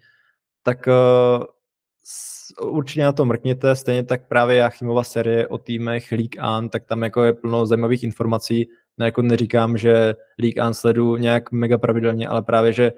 [0.62, 0.88] Tak
[2.62, 7.02] určitě na to mrkněte, stejně tak právě Jachimova série o týmech League An, tak tam
[7.02, 8.68] jako je plno zajímavých informací.
[8.98, 12.92] No jako neříkám, že League An sledu nějak mega pravidelně, ale právě, že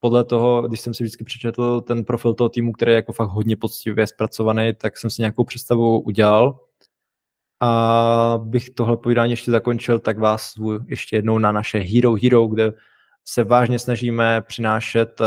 [0.00, 3.28] podle toho, když jsem si vždycky přečetl ten profil toho týmu, který je jako fakt
[3.28, 6.60] hodně poctivě zpracovaný, tak jsem si nějakou představu udělal
[7.60, 10.54] a bych tohle povídání ještě zakončil, tak vás
[10.86, 12.72] ještě jednou na naše Hero Hero, kde
[13.24, 15.26] se vážně snažíme přinášet uh,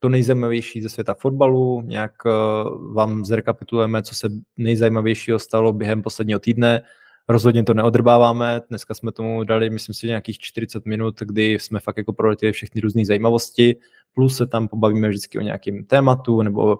[0.00, 6.40] to nejzajímavější ze světa fotbalu, nějak uh, vám zrekapitulujeme, co se nejzajímavějšího stalo během posledního
[6.40, 6.82] týdne.
[7.28, 11.96] Rozhodně to neodrbáváme, dneska jsme tomu dali, myslím si, nějakých 40 minut, kdy jsme fakt
[11.96, 13.76] jako proletěli všechny různé zajímavosti,
[14.14, 16.78] plus se tam pobavíme vždycky o nějakém tématu nebo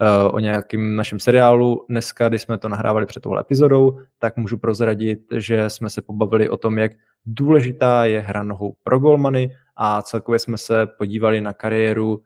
[0.00, 1.86] Eh, o nějakém našem seriálu.
[1.88, 6.48] Dneska, když jsme to nahrávali před touhle epizodou, tak můžu prozradit, že jsme se pobavili
[6.48, 6.92] o tom, jak
[7.26, 12.22] důležitá je hra nohou pro golmany a celkově jsme se podívali na kariéru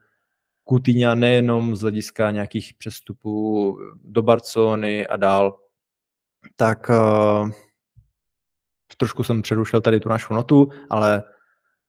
[0.65, 5.59] Kutyňa nejenom z hlediska nějakých přestupů do Barcelony a dál.
[6.57, 7.51] Tak uh,
[8.97, 11.23] trošku jsem přerušil tady tu našu notu, ale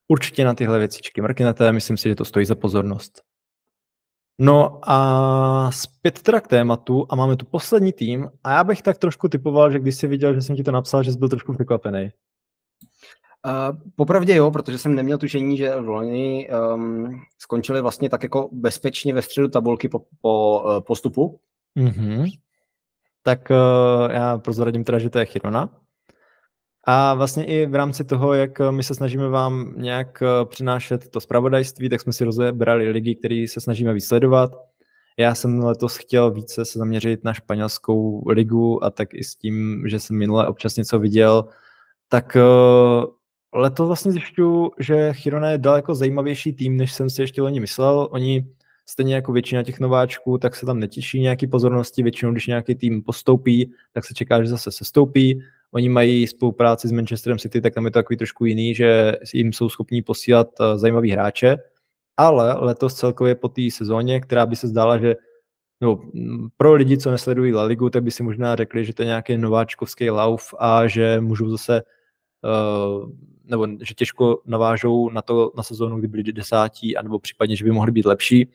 [0.08, 3.22] určitě na tyhle věcičky mrknete, myslím si, že to stojí za pozornost.
[4.40, 8.98] No a zpět teda k tématu a máme tu poslední tým a já bych tak
[8.98, 11.54] trošku typoval, že když jsi viděl, že jsem ti to napsal, že jsi byl trošku
[11.54, 12.12] překvapený.
[13.46, 18.50] Uh, popravdě jo, protože jsem neměl tušení, že v loni um, skončili vlastně tak jako
[18.52, 21.40] bezpečně ve středu tabulky po, po uh, postupu.
[21.80, 22.32] Mm-hmm.
[23.24, 25.70] Tak uh, já prozradím teda, že to je Chirona.
[26.88, 31.90] A vlastně i v rámci toho, jak my se snažíme vám nějak přinášet to zpravodajství,
[31.90, 34.52] tak jsme si rozebrali ligy, které se snažíme vysledovat.
[35.18, 39.84] Já jsem letos chtěl více se zaměřit na španělskou ligu a tak i s tím,
[39.88, 41.46] že jsem minule občas něco viděl,
[42.10, 42.38] tak
[43.54, 48.08] letos vlastně zjišťuju, že Chirona je daleko zajímavější tým, než jsem si ještě loni myslel.
[48.12, 48.46] Oni
[48.86, 52.04] stejně jako většina těch nováčků, tak se tam netěší nějaký pozornosti.
[52.04, 55.44] Většinou, když nějaký tým postoupí, tak se čeká, že zase sestoupí
[55.74, 59.54] oni mají spolupráci s Manchesterem City, tak tam je to takový trošku jiný, že jim
[59.54, 61.58] jsou schopní posílat uh, zajímavý hráče,
[62.18, 65.16] ale letos celkově po té sezóně, která by se zdála, že
[65.82, 66.00] no,
[66.58, 69.38] pro lidi, co nesledují La Ligu, tak by si možná řekli, že to je nějaký
[69.38, 71.84] nováčkovský lauf a že můžou zase
[72.44, 73.10] uh,
[73.44, 77.72] nebo že těžko navážou na to na sezónu, kdy byli desátí, anebo případně, že by
[77.72, 78.50] mohli být lepší.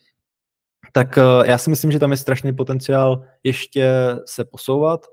[0.92, 3.90] Tak uh, já si myslím, že tam je strašný potenciál ještě
[4.24, 5.06] se posouvat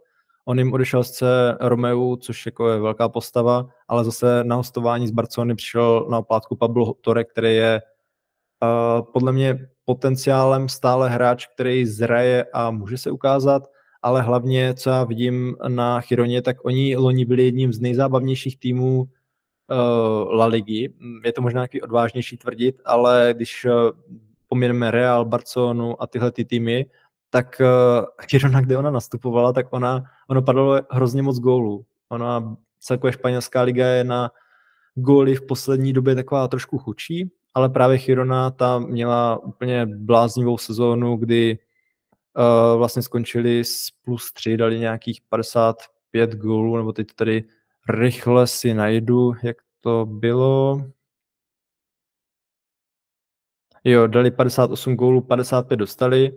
[0.45, 1.23] On jim odešel z
[1.61, 6.55] Romeu, což jako je velká postava, ale zase na hostování z Barcelony přišel na oplátku
[6.55, 7.81] Pablo Tore, který je
[8.63, 13.63] uh, podle mě potenciálem stále hráč, který zraje a může se ukázat,
[14.01, 19.05] ale hlavně, co já vidím na Chironě, tak oni loni byli jedním z nejzábavnějších týmů
[20.29, 20.93] La Ligy.
[21.23, 23.71] Je to možná nějaký odvážnější tvrdit, ale když uh,
[24.47, 26.85] poměreme Real, Barcelonu a tyhle ty týmy,
[27.29, 27.61] tak
[28.29, 31.85] Girona, kde ona nastupovala, tak ona, ono padalo hrozně moc gólů.
[32.09, 34.31] Ona celkově španělská liga je na
[34.95, 41.17] góly v poslední době taková trošku chudší, ale právě Girona ta měla úplně bláznivou sezónu,
[41.17, 41.57] kdy
[42.37, 47.43] uh, vlastně skončili s plus 3, dali nějakých 55 gólů, nebo teď tady
[47.89, 50.81] rychle si najdu, jak to bylo.
[53.83, 56.31] Jo, dali 58 gólů, 55 dostali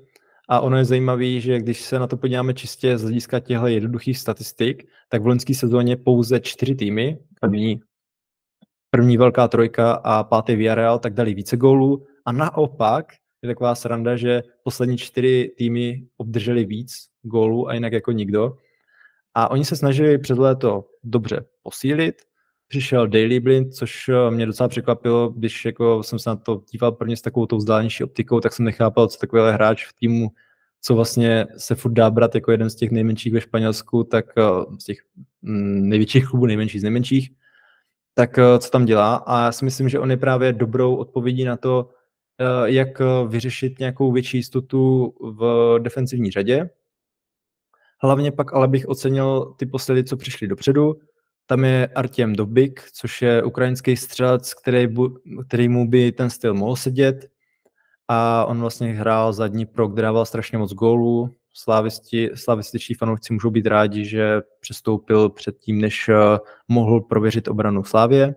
[0.49, 4.19] a ono je zajímavé, že když se na to podíváme čistě z hlediska těchto jednoduchých
[4.19, 7.81] statistik, tak v loňské sezóně pouze čtyři týmy, první,
[8.91, 12.07] první velká trojka a pátý Villarreal, tak dali více gólů.
[12.25, 13.07] A naopak
[13.43, 16.93] je taková sranda, že poslední čtyři týmy obdrželi víc
[17.23, 18.57] gólů a jinak jako nikdo.
[19.35, 22.15] A oni se snažili před léto dobře posílit,
[22.69, 26.93] přišel Daily Blind, což eh, mě docela překvapilo, když jako jsem se na to díval
[26.93, 30.29] prvně s takovou tou vzdálenější optikou, tak jsem nechápal, co takovýhle hráč v týmu,
[30.81, 34.43] co vlastně se furt dá brát jako jeden z těch nejmenších ve Španělsku, tak eh,
[34.79, 34.99] z těch
[35.43, 37.31] mm, největších klubů, nejmenších z nejmenších,
[38.15, 39.17] tak eh, co tam dělá.
[39.17, 41.91] A já si myslím, že on je právě dobrou odpovědí na to,
[42.65, 42.89] jak
[43.29, 46.71] vyřešit nějakou větší jistotu v defensivní řadě.
[48.03, 50.95] Hlavně pak ale bych ocenil ty poslední, co přišli dopředu,
[51.47, 55.17] tam je Artem Dobik, což je ukrajinský střelec, který, bu,
[55.49, 57.29] který mu by ten styl mohl sedět.
[58.09, 61.35] A on vlastně hrál zadní pro, kde dával strašně moc gólů.
[61.55, 66.39] Slávisti, slavističní fanoušci můžou být rádi, že přestoupil předtím, než uh,
[66.69, 68.35] mohl prověřit obranu Slávě.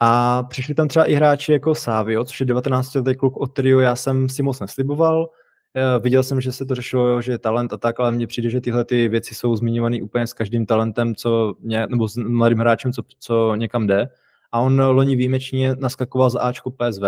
[0.00, 3.80] A přišli tam třeba i hráči jako Savio, což je 19 letý kluk od Trio,
[3.80, 5.45] já jsem si moc nesliboval, Eh,
[6.00, 8.60] viděl jsem, že se to řešilo, že je talent a tak, ale mně přijde, že
[8.60, 12.92] tyhle ty věci jsou zmiňované úplně s každým talentem, co ně, nebo s mladým hráčem,
[12.92, 14.08] co, co někam jde.
[14.52, 17.02] A on loni výjimečně naskakoval za Ačko PSV,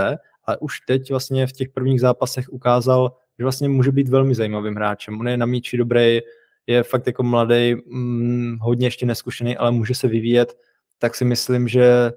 [0.45, 4.75] ale už teď vlastně v těch prvních zápasech ukázal, že vlastně může být velmi zajímavým
[4.75, 5.21] hráčem.
[5.21, 6.21] On je na míči dobrý,
[6.67, 10.59] je fakt jako mladý, hm, hodně ještě neskušený, ale může se vyvíjet,
[10.99, 12.13] tak si myslím, že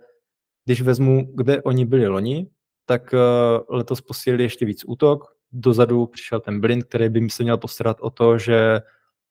[0.65, 2.47] když vezmu, kde oni byli loni,
[2.85, 5.23] tak uh, letos posílili ještě víc útok,
[5.53, 8.81] dozadu přišel ten Blind, který by se měl postarat o to, že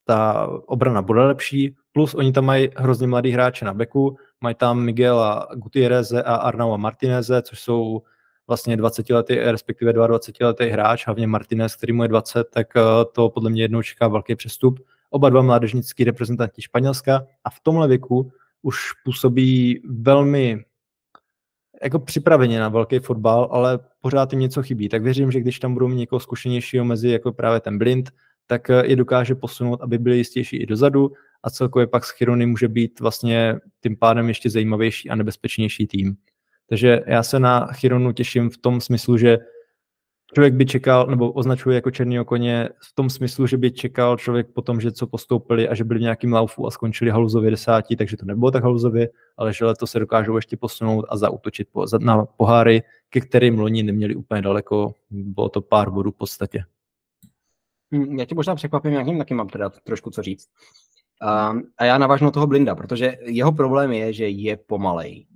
[0.04, 4.80] ta obrana bude lepší, plus oni tam mají hrozně mladý hráče na beku, mají tam
[4.80, 8.02] Miguela Gutierreze a Arnaua Martineze, což jsou
[8.48, 12.82] vlastně 20 letý, respektive 22 letý hráč, hlavně Martinez, který mu je 20, tak eh,
[13.12, 14.80] to podle mě jednou čeká velký přestup.
[15.10, 20.64] Oba dva mládežnický reprezentanti Španělska a v tomhle věku už působí velmi
[21.82, 24.88] jako připraveni na velký fotbal, ale pořád jim něco chybí.
[24.88, 28.10] Tak věřím, že když tam budou mít někoho zkušenějšího mezi jako právě ten blind,
[28.46, 31.12] tak eh, je dokáže posunout, aby byli jistější i dozadu
[31.42, 36.16] a celkově pak s Chirony může být vlastně tím pádem ještě zajímavější a nebezpečnější tým.
[36.66, 39.38] Takže já se na Chironu těším v tom smyslu, že
[40.34, 44.46] člověk by čekal, nebo označuje jako černý koně v tom smyslu, že by čekal člověk
[44.46, 47.96] po tom, že co postoupili a že byli v nějakým laufu a skončili haluzově desátí,
[47.96, 51.86] takže to nebylo tak haluzově, ale že letos se dokážou ještě posunout a zautočit po,
[52.00, 56.64] na poháry, ke kterým loni neměli úplně daleko, bylo to pár bodů v podstatě.
[57.94, 60.48] Hm, já tě možná překvapím, jakým taky mám teda trošku co říct.
[61.22, 65.26] A, a já navážu to toho Blinda, protože jeho problém je, že je pomalej.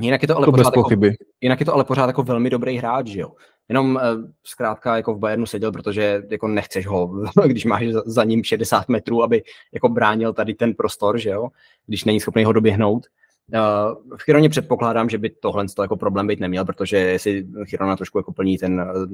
[0.00, 1.00] Jinak je to ale, to pořád, jako,
[1.40, 3.32] jinak je to ale pořád jako velmi dobrý hráč, že jo.
[3.68, 4.02] Jenom uh,
[4.44, 8.88] zkrátka jako v Bayernu seděl, protože jako nechceš ho, když máš za, za ním 60
[8.88, 9.42] metrů, aby
[9.72, 11.48] jako bránil tady ten prostor, že jo,
[11.86, 13.06] když není schopný ho doběhnout.
[13.54, 17.96] Uh, v Chironě předpokládám, že by tohle to jako problém být neměl, protože jestli Chirona
[17.96, 19.06] trošku jako plní ten, uh,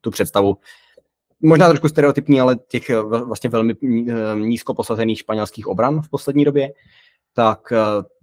[0.00, 0.56] tu představu,
[1.40, 3.74] možná trošku stereotypní, ale těch vlastně velmi
[4.34, 6.72] nízko posazených španělských obran v poslední době,
[7.32, 7.72] tak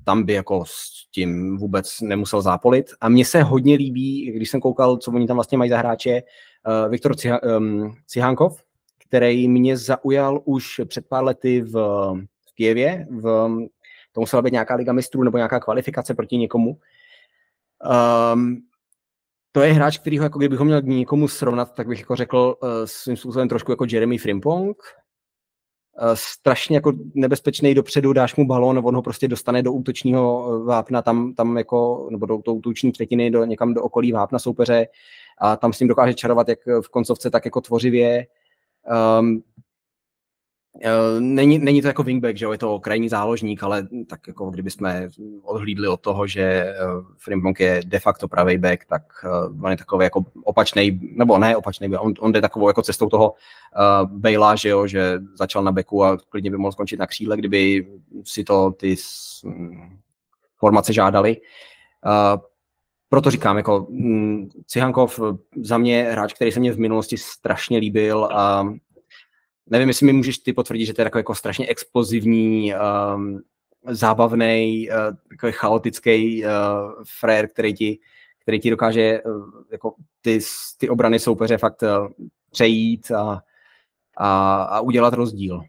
[0.05, 2.85] tam by jako s tím vůbec nemusel zápolit.
[3.01, 6.21] A mně se hodně líbí, když jsem koukal, co oni tam vlastně mají za hráče,
[6.67, 7.11] uh, Viktor
[7.57, 8.63] um, Cihankov,
[9.07, 11.71] který mě zaujal už před pár lety v,
[12.49, 13.07] v Kijevě.
[13.09, 13.49] V,
[14.11, 16.77] to musela být nějaká liga mistrů nebo nějaká kvalifikace proti někomu.
[18.33, 18.57] Um,
[19.51, 22.55] to je hráč, který ho, jako kdybych ho měl někomu srovnat, tak bych jako řekl
[22.61, 25.08] uh, svým způsobem trošku jako Jeremy Frimpong, Eh,
[26.13, 31.01] strašně jako nebezpečný dopředu, dáš mu balón, on ho prostě dostane do útočního eh, vápna,
[31.01, 34.87] tam, tam jako, nebo do, do útoční třetiny, do, někam do okolí vápna soupeře
[35.37, 38.27] a tam s ním dokáže čarovat jak v koncovce, tak jako tvořivě.
[39.19, 39.68] Um, Eh,
[41.19, 44.71] není, není to jako wingback, že jo, je to krajní záložník, ale tak jako kdyby
[44.71, 45.09] jsme
[45.43, 49.77] odhlídli od toho, že uh, Frimpong je de facto pravý back, tak uh, on je
[49.77, 54.55] takový jako opačný, nebo ne opačný, on, on jde takovou jako cestou toho uh, Bejla,
[54.55, 57.87] že jo, že začal na beku a klidně by mohl skončit na křídle, kdyby
[58.23, 58.95] si to ty
[59.43, 59.99] um,
[60.57, 61.37] formace žádali.
[62.05, 62.41] Uh,
[63.09, 65.19] proto říkám, jako um, Cihankov
[65.61, 68.73] za mě hráč, který se mě v minulosti strašně líbil a
[69.69, 72.73] nevím, jestli mi můžeš ty potvrdit, že to je takový jako strašně explozivní,
[73.15, 73.41] um,
[73.87, 76.49] zábavný, uh, takový chaotický uh,
[77.19, 77.99] frér, který ti,
[78.41, 80.39] který ti dokáže uh, jako ty,
[80.77, 82.07] ty obrany soupeře fakt uh,
[82.51, 83.41] přejít a,
[84.17, 85.61] a, a udělat rozdíl.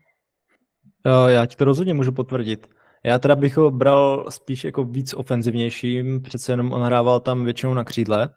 [1.27, 2.67] Já ti to rozhodně můžu potvrdit.
[3.05, 7.75] Já teda bych ho bral spíš jako víc ofenzivnějším, přece jenom on hrával tam většinou
[7.75, 8.29] na křídle,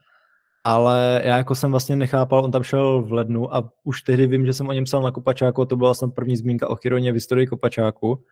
[0.63, 4.45] ale já jako jsem vlastně nechápal, on tam šel v lednu a už tehdy vím,
[4.45, 7.15] že jsem o něm psal na Kopačáku, to byla snad první zmínka o Chironě v
[7.15, 8.23] historii Kopačáku.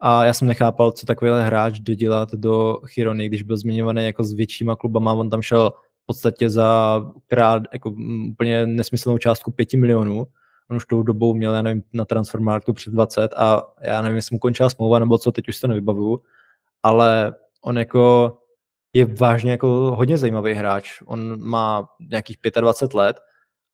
[0.00, 4.24] A já jsem nechápal, co takovýhle hráč jde dělat do Chirony, když byl zmiňovaný jako
[4.24, 5.70] s většíma klubama, on tam šel
[6.02, 7.94] v podstatě za krát jako
[8.30, 10.26] úplně nesmyslnou částku 5 milionů,
[10.70, 14.34] on už tou dobou měl, já nevím, na transfermarktu před 20 a já nevím, jestli
[14.34, 16.20] mu končila smlouva nebo co, teď už to nevybavuju,
[16.82, 18.36] ale on jako
[18.94, 21.02] je vážně jako hodně zajímavý hráč.
[21.06, 23.16] On má nějakých 25 let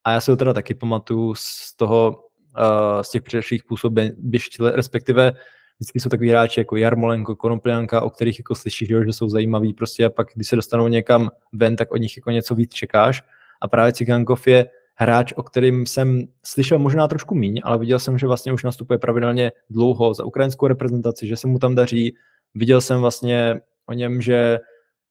[0.05, 2.25] a já si ho teda taky pamatuju z toho,
[2.59, 5.33] uh, z těch předešlých působišť, respektive
[5.79, 10.05] vždycky jsou takový hráči jako Jarmolenko, Konoplянka, o kterých jako slyšíš, že jsou zajímaví prostě
[10.05, 13.23] a pak, když se dostanou někam ven, tak od nich jako něco víc čekáš.
[13.61, 18.19] A právě Cigankov je hráč, o kterým jsem slyšel možná trošku míň, ale viděl jsem,
[18.19, 22.15] že vlastně už nastupuje pravidelně dlouho za ukrajinskou reprezentaci, že se mu tam daří.
[22.55, 24.59] Viděl jsem vlastně o něm, že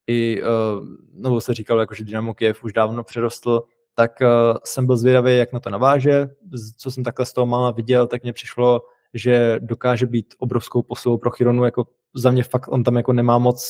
[0.09, 3.63] i, uh, nebo se říkalo, jako, že Dynamo Kiev už dávno přerostl,
[3.95, 6.29] tak uh, jsem byl zvědavý, jak na to naváže.
[6.77, 8.81] Co jsem takhle z toho mála viděl, tak mě přišlo,
[9.13, 13.37] že dokáže být obrovskou posilou pro Chironu, jako za mě fakt on tam jako nemá
[13.37, 13.65] moc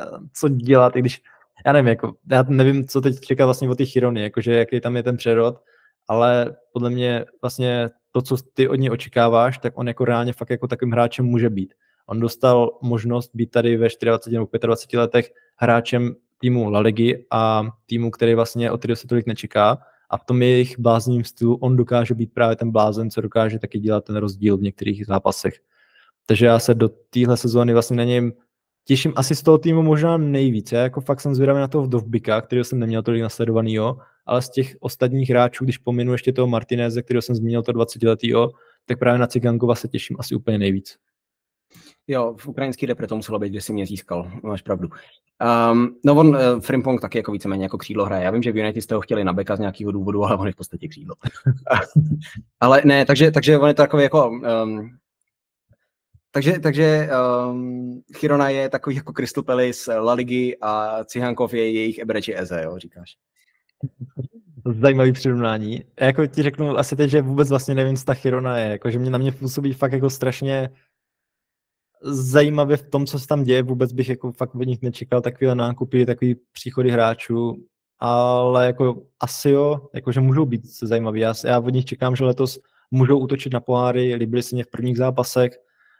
[0.00, 1.22] eh, co dělat, i když
[1.66, 4.96] já nevím, jako, já nevím, co teď čeká vlastně o ty Chirony, jakože jaký tam
[4.96, 5.62] je ten přerod,
[6.08, 10.50] ale podle mě vlastně to, co ty od něj očekáváš, tak on jako reálně fakt
[10.50, 11.74] jako takovým hráčem může být.
[12.06, 17.62] On dostal možnost být tady ve 24 nebo 25 letech hráčem týmu La Ligy a
[17.86, 19.78] týmu, který vlastně od se tolik nečeká
[20.10, 23.78] a v tom jejich bláznivém stylu on dokáže být právě ten blázen, co dokáže taky
[23.78, 25.54] dělat ten rozdíl v některých zápasech.
[26.26, 28.32] Takže já se do téhle sezóny vlastně na něm
[28.84, 30.72] těším asi z toho týmu možná nejvíc.
[30.72, 34.50] Já jako fakt jsem zvědavý na toho Dovbika, kterého jsem neměl tolik nasledovanýho, ale z
[34.50, 38.50] těch ostatních hráčů, když pominu ještě toho Martineze, kterého jsem zmínil, to 20 letýho,
[38.86, 40.98] tak právě na Cigankova se těším asi úplně nejvíc.
[42.06, 44.88] Jo, v ukrajinský repre to muselo být, kde si mě získal, máš pravdu.
[45.72, 48.24] Um, no on, uh, Frimpong taky jako víceméně jako křídlo hraje.
[48.24, 50.46] Já vím, že v United jste ho chtěli na beka z nějakého důvodu, ale on
[50.46, 51.14] je v podstatě křídlo.
[52.60, 54.30] ale ne, takže, takže on je takový jako...
[54.30, 54.90] Um,
[56.30, 57.08] takže, takže
[57.50, 62.62] um, Chirona je takový jako Crystal Palace, La Ligy a Cihankov je jejich Ebreči Eze,
[62.62, 63.16] jo, říkáš.
[64.80, 65.84] Zajímavý přirovnání.
[66.00, 68.70] Jako ti řeknu asi teď, že vůbec vlastně nevím, co ta Chirona je.
[68.70, 70.70] Jako, že mě na mě působí fakt jako strašně
[72.04, 75.54] zajímavě v tom, co se tam děje, vůbec bych jako fakt od nich nečekal takové
[75.54, 77.64] nákupy, takový příchody hráčů,
[77.98, 81.20] ale jako asi jo, jakože můžou být zajímaví.
[81.20, 82.58] Já, já od nich čekám, že letos
[82.90, 85.52] můžou útočit na poháry, líbili se mě v prvních zápasech.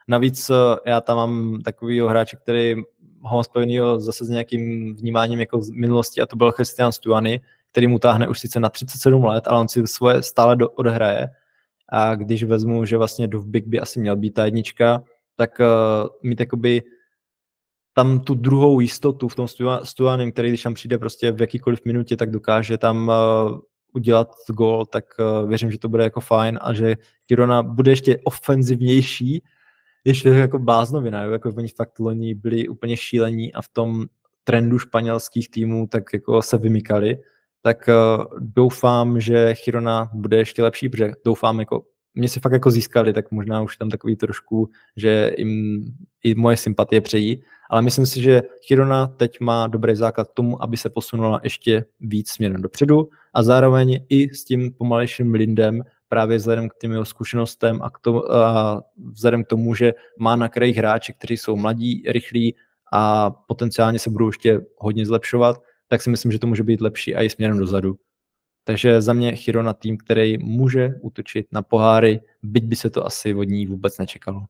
[0.09, 0.55] Navíc eh,
[0.91, 2.75] já tam mám takovýho hráče, který
[3.21, 7.41] ho mám spojenýho zase s nějakým vnímáním jako z minulosti a to byl Christian Stuany,
[7.73, 11.29] který mu táhne už sice na 37 let, ale on si svoje stále do, odehraje.
[11.89, 15.03] A když vezmu, že vlastně Dovbik by asi měl být ta jednička,
[15.43, 16.83] tak uh, mít jakoby
[17.95, 19.47] tam tu druhou jistotu v tom
[19.83, 23.59] Stuanem, který když tam přijde prostě v jakýkoliv minutě, tak dokáže tam uh,
[23.93, 28.19] udělat gol, tak uh, věřím, že to bude jako fajn a že Kirona bude ještě
[28.25, 29.43] ofenzivnější,
[30.05, 34.07] ještě jako bláznovina, jako oni fakt loni byli úplně šílení a v tom
[34.45, 37.19] trendu španělských týmů tak jako se vymykali,
[37.63, 41.83] tak uh, doufám, že Chirona bude ještě lepší, protože doufám jako
[42.15, 45.85] mě si fakt jako získali, tak možná už tam takový trošku, že jim
[46.25, 50.63] i moje sympatie přejí, ale myslím si, že Chirona teď má dobrý základ k tomu,
[50.63, 56.37] aby se posunula ještě víc směrem dopředu a zároveň i s tím pomalejším Lindem právě
[56.37, 58.83] vzhledem k těm jeho zkušenostem a, k tomu, a
[59.13, 62.55] vzhledem k tomu, že má na krajích hráči, kteří jsou mladí, rychlí
[62.93, 67.15] a potenciálně se budou ještě hodně zlepšovat, tak si myslím, že to může být lepší
[67.15, 67.97] a i směrem dozadu.
[68.65, 73.35] Takže za mě Chirona tým, který může útočit na poháry, byť by se to asi
[73.35, 74.45] od ní vůbec nečekalo.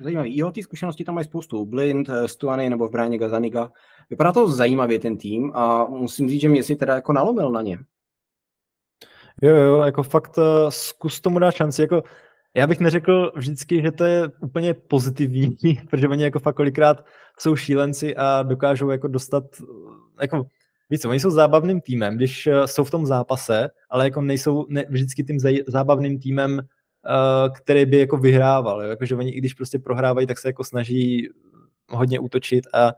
[0.00, 0.38] Zajímavý.
[0.38, 1.66] Jo, ty zkušenosti tam mají spoustu.
[1.66, 3.72] Blind, eh, Stuany nebo v bráně Gazaniga.
[4.10, 7.62] Vypadá to zajímavě ten tým a musím říct, že mě si teda jako nalomil na
[7.62, 7.78] ně.
[9.42, 11.82] Jo, jo, jako fakt uh, zkus tomu dát šanci.
[11.82, 12.02] Jako,
[12.54, 15.56] já bych neřekl vždycky, že to je úplně pozitivní,
[15.90, 17.04] protože oni jako fakt kolikrát
[17.38, 19.44] jsou šílenci a dokážou jako dostat,
[20.20, 20.46] jako
[20.92, 24.84] Víš oni jsou zábavným týmem, když uh, jsou v tom zápase, ale jako nejsou ne,
[24.88, 28.82] vždycky tím zábavným týmem, uh, který by jako vyhrával.
[28.82, 28.90] Jo?
[28.90, 31.28] Jakože oni, i když prostě prohrávají, tak se jako snaží
[31.88, 32.92] hodně útočit a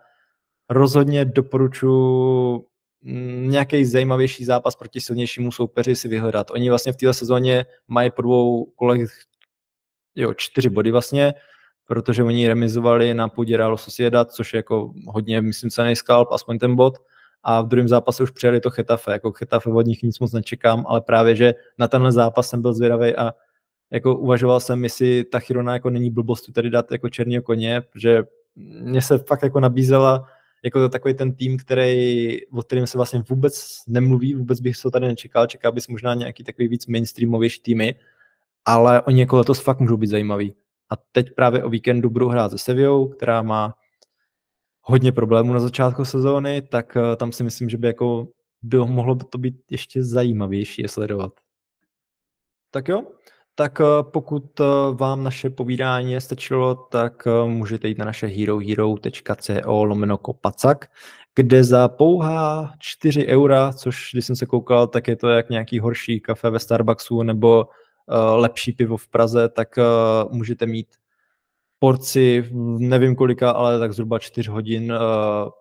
[0.70, 2.66] rozhodně doporučuji
[3.02, 6.50] mm, nějaký zajímavější zápas proti silnějšímu soupeři si vyhledat.
[6.50, 9.10] Oni vlastně v této sezóně mají po dvou kolech
[10.14, 11.34] jo, čtyři body vlastně,
[11.86, 16.58] protože oni remizovali na půdě Real Sociedad, což je jako hodně, myslím, cený skalp, aspoň
[16.58, 16.98] ten bod
[17.44, 19.12] a v druhém zápase už přijeli to Chetafe.
[19.12, 22.74] Jako Chetafe od nich nic moc nečekám, ale právě, že na tenhle zápas jsem byl
[22.74, 23.34] zvědavý a
[23.90, 28.22] jako uvažoval jsem, jestli ta Chirona jako není blbost tady dát jako černýho koně, protože
[28.80, 30.26] mě se fakt jako nabízela
[30.64, 34.90] jako takový ten tým, který, o kterém se vlastně vůbec nemluví, vůbec bych se to
[34.90, 37.94] tady nečekal, čekal bys možná nějaký takový víc mainstreamovější týmy,
[38.64, 40.54] ale oni jako letos fakt můžou být zajímaví.
[40.90, 43.74] A teď právě o víkendu budou hrát se Sevillou, která má
[44.84, 48.28] hodně problémů na začátku sezóny, tak uh, tam si myslím, že by jako
[48.62, 51.32] bylo, mohlo by to být ještě zajímavější je sledovat.
[52.70, 53.02] Tak jo,
[53.54, 60.18] tak eh, pokud eh, vám naše povídání stačilo, tak můžete jít na naše herohero.co lomeno
[60.18, 60.90] kopacak,
[61.34, 65.78] kde za pouhá 4 eura, což když jsem se koukal, tak je to jak nějaký
[65.78, 67.68] horší kafe ve Starbucksu nebo
[68.34, 69.68] lepší pivo v Praze, tak
[70.30, 70.86] můžete mít
[71.84, 74.92] porci, nevím kolika, ale tak zhruba 4 hodin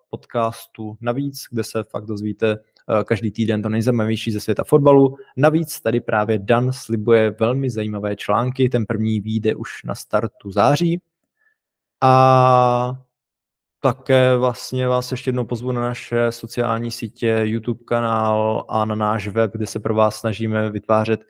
[0.09, 2.59] podcastu navíc, kde se fakt dozvíte
[2.89, 5.17] Eh, každý týden to nejzajímavější ze světa fotbalu.
[5.37, 11.01] Navíc tady právě Dan slibuje velmi zajímavé články, ten první vyjde už na startu září.
[12.01, 12.93] A
[13.79, 19.27] také vlastně vás ještě jednou pozvu na naše sociální sítě, YouTube kanál a na náš
[19.27, 21.25] web, kde se pro vás snažíme vytvářet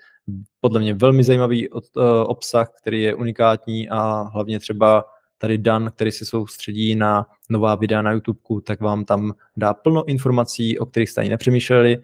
[0.61, 1.79] podle mě velmi zajímavý eh,
[2.25, 5.05] obsah, který je unikátní a hlavně třeba
[5.37, 10.05] tady Dan, který se soustředí na nová videa na YouTube, tak vám tam dá plno
[10.05, 11.97] informací, o kterých jste ani nepřemýšleli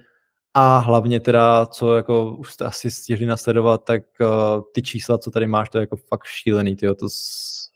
[0.53, 4.27] a hlavně teda, co jako už jste asi stihli nasledovat, tak uh,
[4.73, 7.07] ty čísla, co tady máš, to je jako fakt šílený, tyjo, to,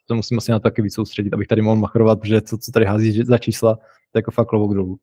[0.08, 2.72] to musím asi na to taky víc soustředit, abych tady mohl machrovat, protože co, co
[2.72, 5.00] tady hází za čísla, to je jako fakt klobouk dolů.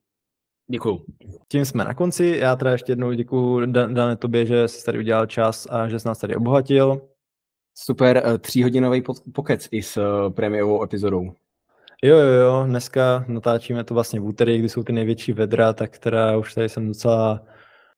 [0.70, 1.04] Děkuju.
[1.48, 2.38] Tím jsme na konci.
[2.40, 6.08] Já teda ještě jednou děkuji Dane tobě, že jsi tady udělal čas a že jsi
[6.08, 7.00] nás tady obohatil.
[7.74, 9.02] Super uh, tříhodinový
[9.34, 11.32] pokec i s uh, prémiovou epizodou.
[12.02, 15.98] Jo, jo, jo, dneska natáčíme to vlastně v úterý, kdy jsou ty největší vedra, tak
[15.98, 17.40] teda už tady jsem docela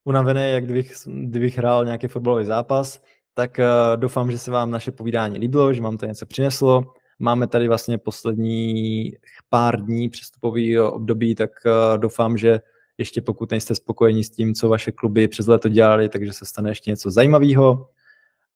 [0.05, 3.03] unavený, jak kdybych, kdybych hrál nějaký fotbalový zápas.
[3.35, 6.95] Tak uh, doufám, že se vám naše povídání líbilo, že vám to něco přineslo.
[7.23, 9.13] Máme tady vlastně poslední
[9.49, 12.61] pár dní přestupový období, tak uh, doufám, že
[12.99, 16.71] ještě pokud nejste spokojeni s tím, co vaše kluby přes léto dělali, takže se stane
[16.71, 17.89] ještě něco zajímavého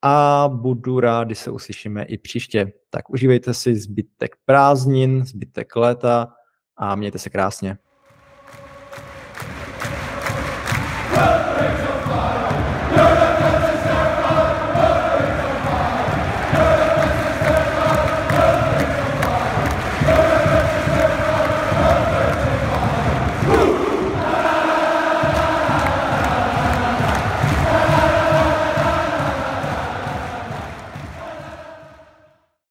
[0.02, 2.72] a budu rád, když se uslyšíme i příště.
[2.90, 6.32] Tak užívejte si zbytek prázdnin, zbytek léta
[6.76, 7.78] a mějte se krásně.